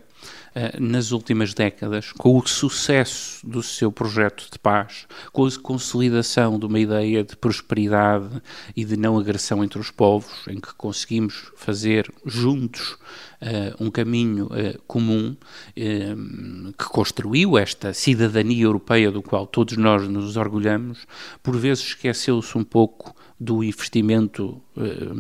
eh, 0.54 0.80
nas 0.80 1.12
últimas 1.12 1.54
décadas, 1.54 2.12
com 2.14 2.38
o 2.38 2.48
sucesso 2.48 3.46
do 3.46 3.62
seu 3.62 3.92
projeto 3.92 4.48
de 4.50 4.58
paz, 4.58 5.06
com 5.34 5.46
a 5.46 5.52
consolidação 5.62 6.58
de 6.58 6.66
uma 6.66 6.80
ideia 6.80 7.24
de 7.24 7.36
prosperidade 7.36 8.42
e 8.76 8.86
de 8.86 8.96
não 8.96 9.20
agressão 9.20 9.64
entre 9.64 9.80
os 9.80 9.92
povos, 9.92 10.48
em 10.48 10.60
que 10.60 10.74
conseguimos 10.76 11.52
fazer 11.56 12.12
juntos 12.26 12.98
Uh, 13.36 13.84
um 13.84 13.92
caminho 13.92 14.46
uh, 14.46 14.82
comum 14.88 15.36
uh, 15.36 16.74
que 16.74 16.86
construiu 16.86 17.58
esta 17.58 17.94
cidadania 17.94 18.64
europeia 18.64 19.12
do 19.12 19.22
qual 19.22 19.46
todos 19.46 19.76
nós 19.76 20.08
nos 20.08 20.38
orgulhamos, 20.38 21.06
por 21.44 21.56
vezes 21.56 21.84
esqueceu-se 21.84 22.58
um 22.58 22.64
pouco 22.64 23.14
do 23.40 23.64
investimento 23.64 24.62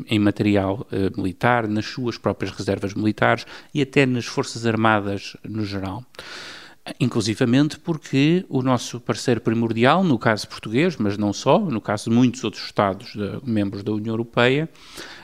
em 0.07 0.17
material 0.17 0.87
militar, 1.17 1.67
nas 1.67 1.85
suas 1.85 2.17
próprias 2.17 2.51
reservas 2.51 2.93
militares 2.93 3.45
e 3.73 3.81
até 3.81 4.05
nas 4.05 4.25
Forças 4.25 4.65
Armadas 4.65 5.35
no 5.43 5.65
geral. 5.65 6.03
Inclusivamente 6.99 7.79
porque 7.79 8.45
o 8.47 8.61
nosso 8.61 8.99
parceiro 8.99 9.41
primordial, 9.41 10.03
no 10.03 10.19
caso 10.19 10.47
português, 10.47 10.95
mas 10.97 11.17
não 11.17 11.33
só, 11.33 11.59
no 11.59 11.81
caso 11.81 12.11
de 12.11 12.15
muitos 12.15 12.43
outros 12.43 12.63
Estados 12.63 13.13
de, 13.13 13.39
membros 13.43 13.83
da 13.83 13.91
União 13.91 14.13
Europeia, 14.13 14.69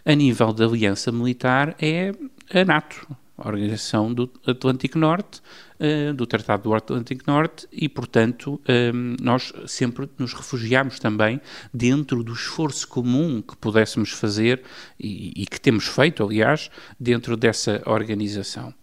a 0.03 0.15
nível 0.15 0.51
da 0.53 0.65
aliança 0.65 1.12
militar 1.12 1.75
é 1.79 2.13
a 2.51 2.65
NATO, 2.65 3.07
a 3.43 3.48
Organização 3.48 4.13
do 4.13 4.31
Atlântico 4.45 4.98
Norte, 4.98 5.41
uh, 5.79 6.13
do 6.13 6.25
Tratado 6.25 6.63
do 6.63 6.74
Atlântico 6.74 7.24
Norte, 7.27 7.67
e, 7.71 7.89
portanto, 7.89 8.62
um, 8.93 9.15
nós 9.21 9.51
sempre 9.67 10.10
nos 10.17 10.33
refugiamos 10.33 11.00
também 11.00 11.41
dentro 11.74 12.24
do 12.24 12.33
esforço 12.33 12.88
comum 12.88 13.41
que 13.41 13.55
pudéssemos 13.57 14.12
fazer 14.12 14.62
e, 15.00 15.45
que 15.50 15.60
temos 15.60 15.88
feito, 15.88 16.24
aliás, 16.24 16.69
dentro 17.00 17.36
dessa 17.36 17.81
organização. 17.86 18.74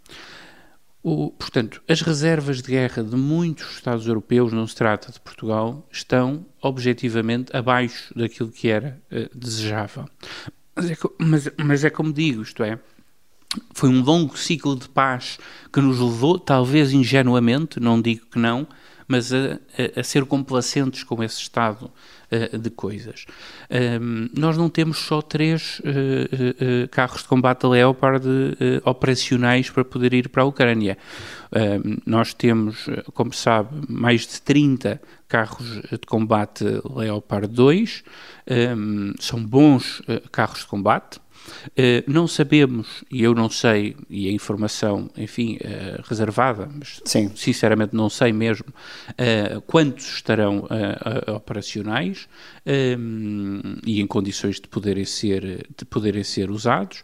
O, 1.02 1.30
portanto, 1.30 1.80
as 1.88 2.02
reservas 2.02 2.60
de 2.60 2.70
guerra 2.72 3.02
de 3.04 3.16
muitos 3.16 3.70
Estados 3.76 4.06
europeus, 4.06 4.52
não 4.52 4.66
se 4.66 4.74
trata 4.74 5.12
de 5.12 5.20
Portugal, 5.20 5.86
estão 5.90 6.44
objetivamente 6.60 7.56
abaixo 7.56 8.12
daquilo 8.14 8.50
que 8.50 8.68
era 8.68 9.00
uh, 9.10 9.38
desejável. 9.38 10.06
Mas 10.74 10.90
é, 10.90 10.96
mas, 11.18 11.50
mas 11.56 11.84
é 11.84 11.90
como 11.90 12.12
digo, 12.12 12.42
isto 12.42 12.62
é, 12.62 12.78
foi 13.74 13.88
um 13.88 14.02
longo 14.02 14.36
ciclo 14.36 14.76
de 14.76 14.88
paz 14.88 15.38
que 15.72 15.80
nos 15.80 15.98
levou, 15.98 16.38
talvez 16.38 16.92
ingenuamente, 16.92 17.80
não 17.80 18.00
digo 18.00 18.26
que 18.26 18.38
não, 18.38 18.66
mas 19.08 19.32
a, 19.32 19.58
a, 19.96 20.00
a 20.00 20.04
ser 20.04 20.26
complacentes 20.26 21.02
com 21.02 21.22
esse 21.24 21.40
estado 21.40 21.90
uh, 22.30 22.58
de 22.58 22.68
coisas. 22.68 23.24
Um, 24.00 24.28
nós 24.38 24.56
não 24.58 24.68
temos 24.68 24.98
só 24.98 25.22
três 25.22 25.80
uh, 25.80 26.84
uh, 26.84 26.88
carros 26.90 27.22
de 27.22 27.28
combate 27.28 27.66
Leopard 27.66 28.26
operacionais 28.84 29.70
para 29.70 29.84
poder 29.84 30.12
ir 30.12 30.28
para 30.28 30.42
a 30.42 30.46
Ucrânia. 30.46 30.98
Um, 31.50 31.96
nós 32.04 32.34
temos, 32.34 32.86
como 33.14 33.32
sabe, 33.32 33.70
mais 33.88 34.26
de 34.26 34.42
30 34.42 35.00
carros 35.26 35.80
de 35.90 36.06
combate 36.06 36.64
Leopard 36.94 37.48
2, 37.48 38.04
um, 38.76 39.14
são 39.18 39.42
bons 39.42 40.02
carros 40.30 40.60
de 40.60 40.66
combate. 40.66 41.18
Uh, 41.68 42.02
não 42.06 42.26
sabemos, 42.26 43.04
e 43.10 43.22
eu 43.22 43.34
não 43.34 43.48
sei, 43.48 43.96
e 44.08 44.28
a 44.28 44.32
informação, 44.32 45.10
enfim, 45.16 45.56
uh, 45.56 46.02
reservada, 46.08 46.68
mas 46.72 47.00
Sim. 47.04 47.30
sinceramente 47.34 47.94
não 47.94 48.08
sei 48.08 48.32
mesmo, 48.32 48.66
uh, 48.68 49.60
quantos 49.62 50.14
estarão 50.14 50.68
operacionais 51.34 52.28
e 53.86 54.00
em 54.00 54.06
condições 54.06 54.56
de 54.56 54.68
poderem 54.68 55.04
ser, 55.04 55.66
de 55.76 55.84
poderem 55.84 56.22
ser 56.22 56.50
usados, 56.50 57.02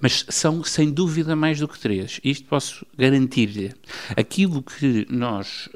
mas 0.00 0.24
são 0.28 0.64
sem 0.64 0.90
dúvida 0.90 1.36
mais 1.36 1.60
do 1.60 1.68
que 1.68 1.78
três. 1.78 2.20
Isto 2.24 2.46
posso 2.46 2.86
garantir-lhe. 2.96 3.72
Aquilo 4.16 4.62
que 4.62 5.06
nós 5.08 5.68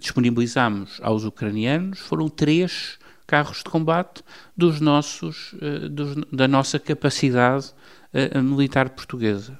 disponibilizamos 0.00 0.98
aos 1.02 1.24
ucranianos 1.24 2.00
foram 2.00 2.28
três 2.28 2.98
carros 3.26 3.58
de 3.58 3.64
combate 3.64 4.22
dos 4.56 4.80
nossos, 4.80 5.54
eh, 5.60 5.88
dos, 5.88 6.16
da 6.32 6.46
nossa 6.46 6.78
capacidade 6.78 7.72
eh, 8.12 8.40
militar 8.40 8.90
portuguesa. 8.90 9.58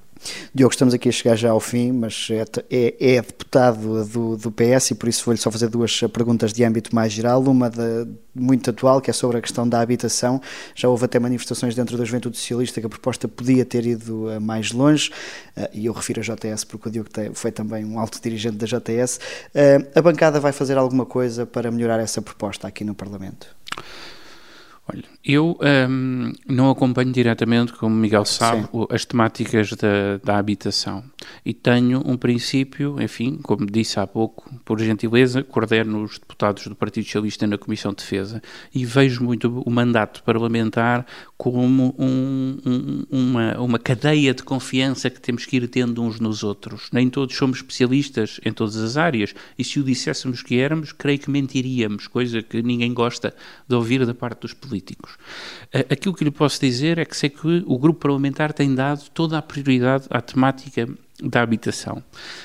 Diogo, 0.53 0.73
estamos 0.73 0.93
aqui 0.93 1.09
a 1.09 1.11
chegar 1.11 1.35
já 1.35 1.51
ao 1.51 1.59
fim, 1.59 1.91
mas 1.91 2.27
é, 2.31 2.45
é, 2.69 3.15
é 3.15 3.21
deputado 3.21 4.05
do, 4.05 4.37
do, 4.37 4.51
PS 4.51 4.91
e 4.91 4.95
por 4.95 5.09
isso 5.09 5.23
vou-lhe 5.25 5.37
só 5.37 5.51
fazer 5.51 5.67
duas 5.67 5.99
perguntas 6.13 6.53
de 6.53 6.63
âmbito 6.63 6.95
mais 6.95 7.11
geral. 7.11 7.43
Uma 7.43 7.69
de, 7.69 8.07
muito 8.33 8.69
atual, 8.69 9.01
que 9.01 9.09
é 9.09 9.13
sobre 9.13 9.37
a 9.37 9.41
questão 9.41 9.67
da 9.67 9.79
habitação. 9.79 10.41
Já 10.73 10.87
houve 10.89 11.05
até 11.05 11.19
manifestações 11.19 11.75
dentro 11.75 11.97
da 11.97 12.05
Juventude 12.05 12.37
Socialista 12.37 12.79
que 12.79 12.87
a 12.87 12.89
proposta 12.89 13.27
podia 13.27 13.65
ter 13.65 13.85
ido 13.85 14.27
uh, 14.27 14.41
mais 14.41 14.71
longe, 14.71 15.11
uh, 15.57 15.69
e 15.73 15.85
eu 15.85 15.93
refiro 15.93 16.21
a 16.21 16.23
JS 16.23 16.63
porque 16.63 16.89
o 16.89 16.91
Diogo 16.91 17.09
foi 17.33 17.51
também 17.51 17.85
um 17.85 17.99
alto 17.99 18.19
dirigente 18.21 18.57
da. 18.57 18.65
Uh, 18.65 19.87
a 19.95 20.01
bancada 20.01 20.39
vai 20.39 20.51
fazer 20.51 20.77
alguma 20.77 21.05
coisa 21.05 21.45
para 21.45 21.71
melhorar 21.71 21.99
essa 21.99 22.21
proposta 22.21 22.67
aqui 22.67 22.83
no 22.83 22.95
Parlamento? 22.95 23.47
Olha, 24.87 25.03
eu 25.23 25.57
um, 25.89 26.31
não 26.47 26.69
acompanho 26.69 27.11
diretamente, 27.11 27.73
como 27.73 27.95
Miguel 27.95 28.23
sabe, 28.23 28.67
Sim. 28.71 28.85
as 28.91 29.03
temáticas 29.03 29.71
da, 29.71 30.17
da, 30.23 30.37
habitação 30.37 31.03
e 31.43 31.55
tenho 31.55 32.03
um 32.05 32.15
princípio, 32.15 33.01
enfim, 33.01 33.39
como 33.41 33.65
disse 33.65 33.99
há 33.99 34.05
pouco, 34.05 34.47
por 34.63 34.79
gentileza, 34.79 35.43
coordeno 35.43 36.03
os 36.03 36.19
deputados 36.19 36.67
do 36.67 36.75
Partido 36.75 37.03
Socialista 37.05 37.47
na 37.47 37.57
Comissão 37.57 37.93
de 37.93 37.97
Defesa 37.97 38.43
e 38.73 38.85
vejo 38.85 39.23
muito 39.23 39.63
o 39.65 39.71
mandato 39.71 40.21
parlamentar 40.21 41.03
como 41.37 41.95
um, 41.97 42.57
um, 42.65 43.03
uma, 43.09 43.59
uma 43.59 43.79
cadeia 43.79 44.33
de 44.33 44.43
confiança 44.43 45.09
que 45.09 45.19
temos 45.19 45.45
que 45.45 45.57
ir 45.57 45.67
tendo 45.67 46.01
uns 46.01 46.19
nos 46.19 46.43
outros. 46.43 46.89
Nem 46.91 47.09
todos 47.09 47.35
somos 47.35 47.57
especialistas 47.57 48.39
em 48.45 48.53
todas 48.53 48.77
as 48.77 48.97
áreas 48.97 49.33
e 49.57 49.63
se 49.63 49.79
o 49.79 49.83
disséssemos 49.83 50.41
que 50.41 50.57
éramos, 50.57 50.91
creio 50.91 51.19
que 51.19 51.29
mentiríamos, 51.29 52.07
coisa 52.07 52.41
que 52.41 52.61
ninguém 52.61 52.93
gosta 52.93 53.33
de 53.67 53.75
ouvir 53.75 54.05
da 54.05 54.13
parte 54.13 54.41
dos 54.41 54.53
políticos 54.53 54.75
políticos. 54.75 55.17
Aquilo 55.89 56.13
que 56.13 56.23
lhe 56.23 56.31
posso 56.31 56.59
dizer 56.59 56.97
é 56.97 57.05
que 57.05 57.15
sei 57.15 57.29
que 57.29 57.63
o 57.65 57.77
grupo 57.77 58.01
parlamentar 58.01 58.53
tem 58.53 58.73
dado 58.73 59.09
toda 59.13 59.37
a 59.37 59.41
prioridade 59.41 60.05
à 60.09 60.21
temática 60.21 60.87
da 61.23 61.41
habitação. 61.41 62.03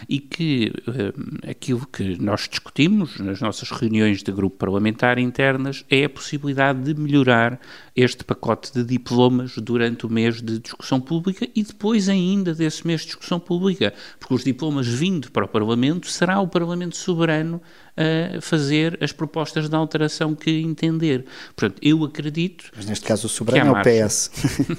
E 0.08 0.20
que 0.20 0.72
uh, 0.86 1.50
aquilo 1.50 1.86
que 1.86 2.20
nós 2.22 2.48
discutimos 2.48 3.18
nas 3.18 3.40
nossas 3.40 3.70
reuniões 3.70 4.22
de 4.22 4.30
grupo 4.30 4.56
parlamentar 4.56 5.18
internas 5.18 5.84
é 5.90 6.04
a 6.04 6.08
possibilidade 6.08 6.82
de 6.82 7.00
melhorar 7.00 7.60
este 7.96 8.24
pacote 8.24 8.72
de 8.72 8.84
diplomas 8.84 9.56
durante 9.58 10.06
o 10.06 10.10
mês 10.10 10.40
de 10.40 10.58
discussão 10.58 11.00
pública 11.00 11.48
e 11.54 11.62
depois 11.62 12.08
ainda 12.08 12.54
desse 12.54 12.86
mês 12.86 13.00
de 13.00 13.08
discussão 13.08 13.40
pública, 13.40 13.92
porque 14.18 14.34
os 14.34 14.44
diplomas 14.44 14.86
vindo 14.86 15.30
para 15.32 15.44
o 15.44 15.48
Parlamento 15.48 16.08
será 16.08 16.40
o 16.40 16.46
Parlamento 16.46 16.96
soberano 16.96 17.60
a 18.00 18.40
fazer 18.40 18.98
as 19.02 19.12
propostas 19.12 19.68
de 19.68 19.76
alteração 19.76 20.34
que 20.34 20.50
entender. 20.50 21.26
Portanto, 21.54 21.78
eu 21.82 22.02
acredito. 22.04 22.70
Mas 22.74 22.86
neste 22.86 23.04
caso 23.04 23.26
o 23.26 23.28
soberano 23.28 23.76
é 23.76 23.80
o 23.80 23.82
PS. 23.82 24.30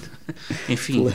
Enfim, 0.68 1.06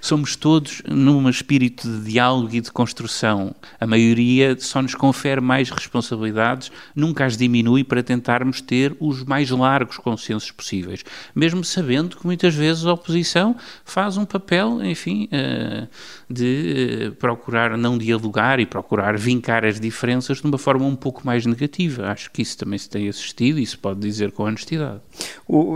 somos 0.00 0.36
todos 0.36 0.82
num 0.86 1.28
espírito 1.28 1.88
de 1.88 2.12
diálogo 2.12 2.54
e 2.54 2.60
de 2.60 2.70
construção. 2.70 3.54
A 3.80 3.86
maioria 3.86 4.56
só 4.58 4.82
nos 4.82 4.94
confere 4.94 5.40
mais 5.40 5.70
responsabilidades, 5.70 6.70
nunca 6.94 7.24
as 7.24 7.36
diminui 7.36 7.82
para 7.84 8.02
tentarmos 8.02 8.60
ter 8.60 8.94
os 9.00 9.24
mais 9.24 9.50
largos 9.50 9.96
consensos 9.96 10.50
possíveis. 10.50 11.04
Mesmo 11.34 11.64
sabendo 11.64 12.16
que 12.16 12.26
muitas 12.26 12.54
vezes 12.54 12.84
a 12.84 12.92
oposição 12.92 13.56
faz 13.84 14.16
um 14.16 14.24
papel, 14.24 14.84
enfim, 14.84 15.28
eh, 15.30 15.86
de 16.34 17.06
eh, 17.06 17.10
procurar 17.12 17.76
não 17.78 17.96
dialogar 17.96 18.58
e 18.58 18.66
procurar 18.66 19.16
vincar 19.16 19.64
as 19.64 19.78
diferenças 19.78 20.38
de 20.38 20.46
uma 20.46 20.58
forma 20.58 20.84
um 20.84 20.96
pouco 20.96 21.24
mais 21.24 21.46
negativa. 21.46 22.08
Acho 22.08 22.30
que 22.30 22.42
isso 22.42 22.58
também 22.58 22.78
se 22.78 22.90
tem 22.90 23.08
assistido 23.08 23.58
e 23.58 23.66
se 23.66 23.78
pode 23.78 24.00
dizer 24.00 24.32
com 24.32 24.42
honestidade. 24.42 25.00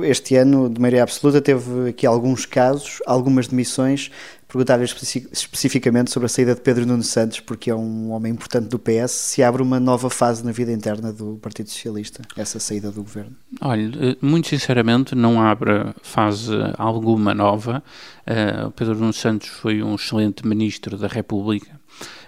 Este 0.04 0.34
ano, 0.36 0.68
de 0.68 0.80
maioria 0.80 1.02
absoluta, 1.02 1.40
teve 1.40 1.90
aqui 1.90 2.06
alguns 2.06 2.44
casos, 2.44 3.00
algumas 3.06 3.46
demissões. 3.46 4.10
Perguntava 4.48 4.82
especificamente 4.82 6.10
sobre 6.10 6.24
a 6.24 6.28
saída 6.28 6.54
de 6.54 6.62
Pedro 6.62 6.86
Nuno 6.86 7.02
Santos, 7.02 7.38
porque 7.38 7.70
é 7.70 7.74
um 7.74 8.10
homem 8.12 8.32
importante 8.32 8.66
do 8.68 8.78
PS. 8.78 9.10
Se 9.10 9.42
abre 9.42 9.60
uma 9.60 9.78
nova 9.78 10.08
fase 10.08 10.42
na 10.42 10.52
vida 10.52 10.72
interna 10.72 11.12
do 11.12 11.36
Partido 11.36 11.68
Socialista, 11.68 12.22
essa 12.34 12.58
saída 12.58 12.90
do 12.90 13.02
governo? 13.02 13.36
Olha, 13.60 13.92
eh, 14.00 14.16
muito 14.22 14.48
sinceramente, 14.48 15.14
não 15.14 15.38
abre 15.38 15.92
fase 16.02 16.50
alguma 16.78 17.34
nova. 17.34 17.82
Uh, 18.22 18.70
Pedro 18.70 18.94
Nuno 18.94 19.12
Santos 19.12 19.48
foi 19.48 19.82
um 19.82 19.96
excelente 19.96 20.46
ministro 20.46 20.96
da 20.96 21.08
República 21.08 21.78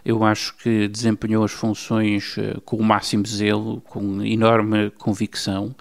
eu 0.03 0.25
acho 0.25 0.57
que 0.57 0.89
desempenhou 0.89 1.45
as 1.45 1.53
funções 1.53 2.35
uh, 2.39 2.61
com 2.63 2.77
o 2.77 2.83
máximo 2.83 3.27
zelo, 3.27 3.83
com 3.83 4.23
enorme 4.23 4.91
convicção, 4.93 5.75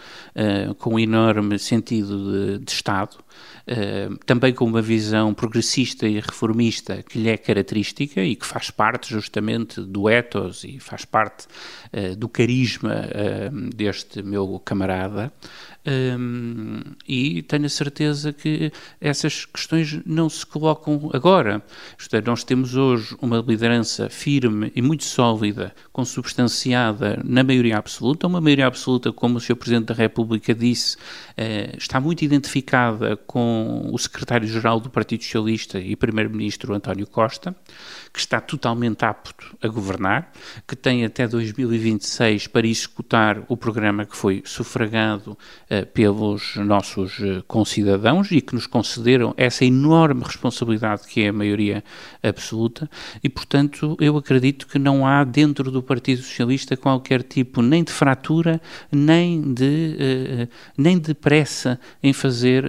com 0.77 0.99
enorme 0.99 1.57
sentido 1.57 2.57
de, 2.57 2.59
de 2.59 2.71
Estado, 2.71 3.17
também 4.25 4.53
com 4.53 4.65
uma 4.65 4.81
visão 4.81 5.33
progressista 5.33 6.07
e 6.07 6.19
reformista 6.19 7.03
que 7.03 7.19
lhe 7.19 7.29
é 7.29 7.37
característica 7.37 8.21
e 8.21 8.35
que 8.35 8.45
faz 8.45 8.71
parte 8.71 9.09
justamente 9.09 9.81
do 9.81 10.09
ethos 10.09 10.63
e 10.63 10.79
faz 10.79 11.05
parte 11.05 11.47
do 12.17 12.27
carisma 12.27 13.07
deste 13.75 14.23
meu 14.23 14.59
camarada. 14.59 15.31
Um, 15.87 16.81
e 17.07 17.41
tenho 17.43 17.65
a 17.65 17.69
certeza 17.69 18.33
que 18.33 18.71
essas 18.99 19.45
questões 19.45 19.99
não 20.05 20.29
se 20.29 20.45
colocam 20.45 21.09
agora. 21.13 21.63
Isto 21.97 22.17
é, 22.17 22.21
nós 22.21 22.43
temos 22.43 22.75
hoje 22.75 23.15
uma 23.21 23.37
liderança 23.37 24.09
firme 24.09 24.71
e 24.75 24.81
muito 24.81 25.05
sólida, 25.05 25.73
consubstanciada 25.93 27.21
na 27.23 27.43
maioria 27.43 27.77
absoluta, 27.77 28.27
uma 28.27 28.41
maioria 28.41 28.67
absoluta, 28.67 29.13
como 29.13 29.37
o 29.37 29.39
Sr. 29.39 29.55
Presidente 29.55 29.85
da 29.87 29.93
República 29.93 30.53
disse, 30.53 30.97
uh, 30.97 31.77
está 31.77 31.99
muito 31.99 32.23
identificada 32.23 33.15
com 33.15 33.89
o 33.91 33.97
Secretário-Geral 33.97 34.81
do 34.81 34.89
Partido 34.89 35.23
Socialista 35.23 35.79
e 35.79 35.95
Primeiro-Ministro 35.95 36.73
António 36.73 37.07
Costa, 37.07 37.55
que 38.11 38.19
está 38.19 38.41
totalmente 38.41 39.05
apto 39.05 39.55
a 39.61 39.67
governar, 39.67 40.31
que 40.67 40.75
tem 40.75 41.05
até 41.05 41.27
2026 41.27 42.47
para 42.47 42.67
executar 42.67 43.43
o 43.47 43.55
programa 43.55 44.05
que 44.05 44.15
foi 44.15 44.43
sufragado 44.45 45.37
pelos 45.93 46.55
nossos 46.55 47.19
uh, 47.19 47.43
concidadãos 47.47 48.31
e 48.31 48.41
que 48.41 48.55
nos 48.55 48.65
concederam 48.65 49.33
essa 49.37 49.63
enorme 49.63 50.23
responsabilidade 50.23 51.07
que 51.07 51.21
é 51.21 51.29
a 51.29 51.33
maioria 51.33 51.83
absoluta. 52.23 52.89
E, 53.23 53.29
portanto, 53.29 53.95
eu 53.99 54.17
acredito 54.17 54.67
que 54.67 54.79
não 54.79 55.05
há 55.05 55.23
dentro 55.23 55.69
do 55.69 55.83
Partido 55.83 56.21
Socialista 56.21 56.75
qualquer 56.75 57.21
tipo 57.21 57.61
nem 57.61 57.83
de 57.83 57.91
fratura, 57.91 58.59
nem 58.91 59.53
de, 59.53 59.95
uh, 60.45 60.49
nem 60.77 60.97
de 60.97 61.13
pressa 61.13 61.79
em 62.01 62.13
fazer 62.13 62.65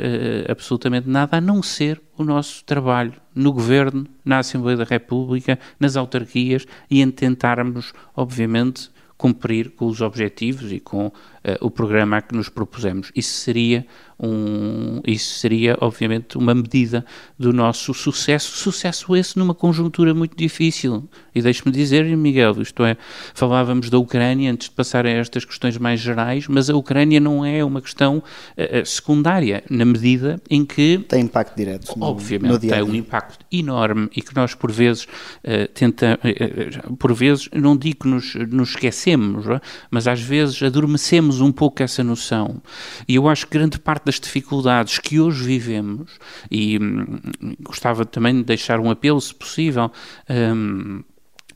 absolutamente 0.48 1.08
nada, 1.08 1.38
a 1.38 1.40
não 1.40 1.62
ser 1.62 2.00
o 2.16 2.24
nosso 2.24 2.62
trabalho 2.64 3.14
no 3.34 3.52
Governo, 3.52 4.06
na 4.24 4.38
Assembleia 4.38 4.76
da 4.76 4.84
República, 4.84 5.58
nas 5.78 5.96
autarquias 5.96 6.66
e 6.90 7.00
em 7.00 7.10
tentarmos, 7.10 7.92
obviamente, 8.14 8.90
cumprir 9.20 9.72
com 9.72 9.84
os 9.84 10.00
objetivos 10.00 10.72
e 10.72 10.80
com 10.80 11.12
o 11.60 11.70
programa 11.70 12.22
que 12.22 12.34
nos 12.34 12.48
propusemos. 12.48 13.12
Isso 13.14 13.34
seria 13.34 13.86
um, 14.22 15.00
isso 15.06 15.38
seria, 15.38 15.76
obviamente, 15.80 16.36
uma 16.36 16.54
medida 16.54 17.04
do 17.38 17.52
nosso 17.52 17.94
sucesso, 17.94 18.56
sucesso 18.56 19.16
esse 19.16 19.38
numa 19.38 19.54
conjuntura 19.54 20.12
muito 20.12 20.36
difícil. 20.36 21.08
E 21.34 21.40
deixe-me 21.40 21.72
dizer, 21.72 22.04
Miguel, 22.16 22.60
isto 22.60 22.84
é, 22.84 22.96
falávamos 23.34 23.88
da 23.88 23.98
Ucrânia 23.98 24.52
antes 24.52 24.68
de 24.68 24.74
passar 24.74 25.06
a 25.06 25.10
estas 25.10 25.44
questões 25.44 25.78
mais 25.78 26.00
gerais, 26.00 26.46
mas 26.48 26.68
a 26.68 26.76
Ucrânia 26.76 27.18
não 27.18 27.44
é 27.44 27.64
uma 27.64 27.80
questão 27.80 28.18
uh, 28.18 28.86
secundária, 28.86 29.64
na 29.70 29.84
medida 29.84 30.40
em 30.50 30.64
que... 30.64 30.98
Tem 31.08 31.22
impacto 31.22 31.56
direto 31.56 31.98
no, 31.98 32.04
Obviamente, 32.04 32.52
no 32.52 32.58
dia 32.58 32.72
tem 32.72 32.82
um 32.82 32.94
impacto 32.94 33.46
enorme 33.50 34.10
e 34.14 34.20
que 34.20 34.34
nós, 34.34 34.54
por 34.54 34.70
vezes, 34.70 35.04
uh, 35.04 35.66
tenta, 35.72 36.18
uh, 36.22 36.96
por 36.96 37.14
vezes, 37.14 37.48
não 37.54 37.76
digo 37.76 38.00
que 38.00 38.08
nos, 38.08 38.34
nos 38.34 38.70
esquecemos, 38.70 39.46
mas 39.90 40.06
às 40.06 40.20
vezes 40.20 40.62
adormecemos 40.62 41.40
um 41.40 41.50
pouco 41.50 41.82
essa 41.82 42.04
noção. 42.04 42.60
E 43.08 43.14
eu 43.14 43.28
acho 43.28 43.46
que 43.46 43.56
grande 43.56 43.78
parte 43.78 44.09
das 44.10 44.18
dificuldades 44.18 44.98
que 44.98 45.20
hoje 45.20 45.44
vivemos, 45.44 46.10
e 46.50 46.78
hum, 46.78 47.20
gostava 47.60 48.04
também 48.04 48.34
de 48.34 48.42
deixar 48.42 48.80
um 48.80 48.90
apelo, 48.90 49.20
se 49.20 49.32
possível, 49.32 49.92
hum, 50.28 51.04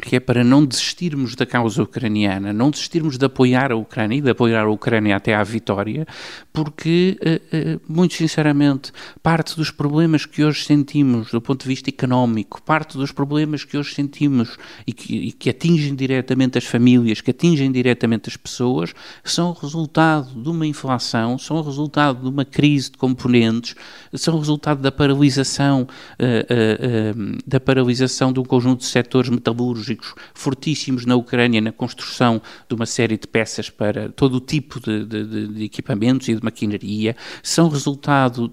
que 0.00 0.16
é 0.16 0.20
para 0.20 0.42
não 0.42 0.64
desistirmos 0.64 1.34
da 1.34 1.46
causa 1.46 1.82
ucraniana, 1.82 2.52
não 2.52 2.70
desistirmos 2.70 3.16
de 3.16 3.24
apoiar 3.24 3.70
a 3.72 3.76
Ucrânia 3.76 4.18
e 4.18 4.20
de 4.20 4.30
apoiar 4.30 4.64
a 4.64 4.70
Ucrânia 4.70 5.16
até 5.16 5.34
à 5.34 5.42
vitória, 5.42 6.06
porque, 6.52 7.16
eh, 7.20 7.40
eh, 7.52 7.78
muito 7.88 8.14
sinceramente, 8.14 8.92
parte 9.22 9.56
dos 9.56 9.70
problemas 9.70 10.26
que 10.26 10.44
hoje 10.44 10.64
sentimos 10.64 11.30
do 11.30 11.40
ponto 11.40 11.62
de 11.62 11.68
vista 11.68 11.90
económico, 11.90 12.62
parte 12.62 12.96
dos 12.96 13.12
problemas 13.12 13.64
que 13.64 13.76
hoje 13.76 13.94
sentimos 13.94 14.56
e 14.86 14.92
que, 14.92 15.14
e 15.14 15.32
que 15.32 15.50
atingem 15.50 15.94
diretamente 15.94 16.58
as 16.58 16.64
famílias, 16.64 17.20
que 17.20 17.30
atingem 17.30 17.70
diretamente 17.70 18.28
as 18.28 18.36
pessoas, 18.36 18.94
são 19.22 19.52
resultado 19.52 20.42
de 20.42 20.48
uma 20.48 20.66
inflação, 20.66 21.38
são 21.38 21.62
resultado 21.62 22.22
de 22.22 22.28
uma 22.28 22.44
crise 22.44 22.90
de 22.90 22.98
componentes, 22.98 23.74
são 24.12 24.38
resultado 24.38 24.80
da 24.80 24.92
paralisação, 24.92 25.82
uh, 25.82 27.38
da 27.46 27.60
paralisação 27.60 28.32
de 28.32 28.40
um 28.40 28.44
conjunto 28.44 28.80
de 28.80 28.86
setores 28.86 29.30
metalúrgicos 29.30 29.83
tecnológicos 29.84 30.14
fortíssimos 30.32 31.04
na 31.04 31.14
Ucrânia 31.14 31.60
na 31.60 31.72
construção 31.72 32.40
de 32.68 32.74
uma 32.74 32.86
série 32.86 33.18
de 33.18 33.26
peças 33.26 33.70
para 33.70 34.08
todo 34.08 34.36
o 34.36 34.40
tipo 34.40 34.80
de, 34.80 35.04
de, 35.04 35.48
de 35.48 35.64
equipamentos 35.64 36.28
e 36.28 36.34
de 36.34 36.42
maquinaria, 36.42 37.16
são 37.42 37.68
resultado 37.68 38.52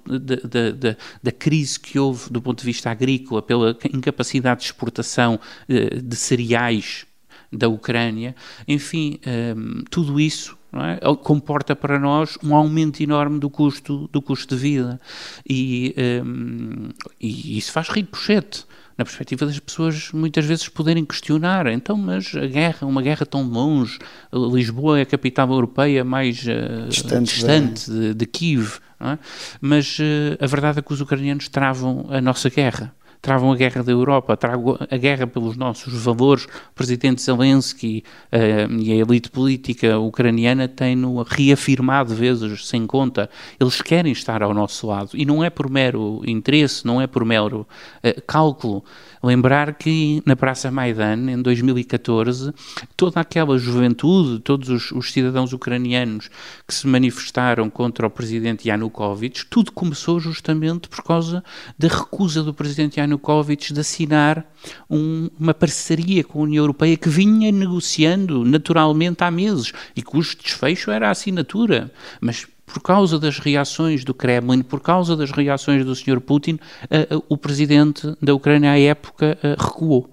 da 1.23 1.31
crise 1.31 1.79
que 1.79 1.97
houve 1.97 2.29
do 2.29 2.41
ponto 2.41 2.59
de 2.59 2.65
vista 2.65 2.91
agrícola, 2.91 3.41
pela 3.41 3.77
incapacidade 3.93 4.61
de 4.61 4.65
exportação 4.67 5.39
eh, 5.67 6.01
de 6.01 6.15
cereais 6.15 7.05
da 7.51 7.67
Ucrânia, 7.67 8.35
enfim, 8.67 9.19
um, 9.57 9.83
tudo 9.89 10.19
isso 10.19 10.57
é? 10.73 11.15
comporta 11.21 11.75
para 11.75 11.99
nós 11.99 12.37
um 12.41 12.55
aumento 12.55 13.03
enorme 13.03 13.39
do 13.39 13.49
custo, 13.49 14.07
do 14.09 14.21
custo 14.21 14.55
de 14.55 14.61
vida 14.61 15.01
e, 15.47 15.93
um, 16.25 16.89
e 17.19 17.57
isso 17.57 17.73
faz 17.73 17.89
ricochete 17.89 18.65
na 19.01 19.05
perspectiva 19.05 19.45
das 19.45 19.59
pessoas 19.59 20.11
muitas 20.13 20.45
vezes 20.45 20.69
poderem 20.69 21.03
questionar, 21.03 21.67
então, 21.67 21.97
mas 21.97 22.33
a 22.35 22.45
guerra, 22.45 22.87
uma 22.87 23.01
guerra 23.01 23.25
tão 23.25 23.43
longe, 23.43 23.97
Lisboa 24.31 24.99
é 24.99 25.01
a 25.01 25.05
capital 25.05 25.51
europeia 25.51 26.03
mais 26.03 26.43
uh, 26.43 26.87
distante, 26.87 27.33
distante 27.33 27.91
de, 27.91 28.13
de 28.13 28.25
Kiev, 28.25 28.79
é? 28.99 29.17
mas 29.59 29.97
uh, 29.99 30.37
a 30.39 30.45
verdade 30.45 30.79
é 30.79 30.81
que 30.81 30.93
os 30.93 31.01
ucranianos 31.01 31.49
travam 31.49 32.05
a 32.09 32.21
nossa 32.21 32.49
guerra 32.49 32.93
travam 33.21 33.51
a 33.51 33.55
guerra 33.55 33.83
da 33.83 33.91
Europa, 33.91 34.35
travam 34.35 34.77
a 34.89 34.97
guerra 34.97 35.27
pelos 35.27 35.55
nossos 35.55 35.93
valores. 36.03 36.45
O 36.45 36.73
presidente 36.75 37.21
Zelensky 37.21 38.03
uh, 38.31 38.73
e 38.81 38.91
a 38.91 38.95
elite 38.95 39.29
política 39.29 39.99
ucraniana 39.99 40.67
têm-no 40.67 41.21
reafirmado 41.21 42.15
vezes 42.15 42.67
sem 42.67 42.87
conta. 42.87 43.29
Eles 43.59 43.81
querem 43.81 44.11
estar 44.11 44.41
ao 44.41 44.53
nosso 44.53 44.87
lado 44.87 45.11
e 45.13 45.23
não 45.23 45.43
é 45.43 45.49
por 45.49 45.69
mero 45.69 46.21
interesse, 46.25 46.85
não 46.85 46.99
é 46.99 47.05
por 47.05 47.23
mero 47.23 47.67
uh, 48.03 48.21
cálculo. 48.25 48.83
Lembrar 49.23 49.75
que 49.75 50.21
na 50.25 50.35
Praça 50.35 50.71
Maidan, 50.71 51.31
em 51.31 51.41
2014, 51.41 52.53
toda 52.97 53.19
aquela 53.19 53.57
juventude, 53.57 54.39
todos 54.39 54.69
os, 54.69 54.91
os 54.91 55.11
cidadãos 55.11 55.53
ucranianos 55.53 56.29
que 56.67 56.73
se 56.73 56.87
manifestaram 56.87 57.69
contra 57.69 58.07
o 58.07 58.09
presidente 58.09 58.67
Yanukovych, 58.67 59.45
tudo 59.45 59.71
começou 59.71 60.19
justamente 60.19 60.89
por 60.89 61.03
causa 61.03 61.43
da 61.77 61.87
recusa 61.87 62.41
do 62.41 62.53
presidente 62.53 62.99
Yanukovych 62.99 63.73
de 63.73 63.79
assinar 63.79 64.45
um, 64.89 65.29
uma 65.39 65.53
parceria 65.53 66.23
com 66.23 66.39
a 66.39 66.43
União 66.43 66.63
Europeia 66.63 66.97
que 66.97 67.09
vinha 67.09 67.51
negociando 67.51 68.43
naturalmente 68.43 69.23
há 69.23 69.29
meses 69.29 69.71
e 69.95 70.01
cujo 70.01 70.35
desfecho 70.37 70.89
era 70.89 71.07
a 71.07 71.11
assinatura. 71.11 71.91
Mas 72.19 72.47
por 72.71 72.81
causa 72.81 73.19
das 73.19 73.37
reações 73.37 74.03
do 74.05 74.13
Kremlin, 74.13 74.61
por 74.61 74.79
causa 74.79 75.15
das 75.15 75.31
reações 75.31 75.85
do 75.85 75.95
Sr. 75.95 76.21
Putin, 76.21 76.53
uh, 76.53 77.17
uh, 77.17 77.23
o 77.29 77.37
presidente 77.37 78.15
da 78.21 78.33
Ucrânia 78.33 78.71
à 78.71 78.79
época 78.79 79.37
uh, 79.43 79.61
recuou. 79.61 80.09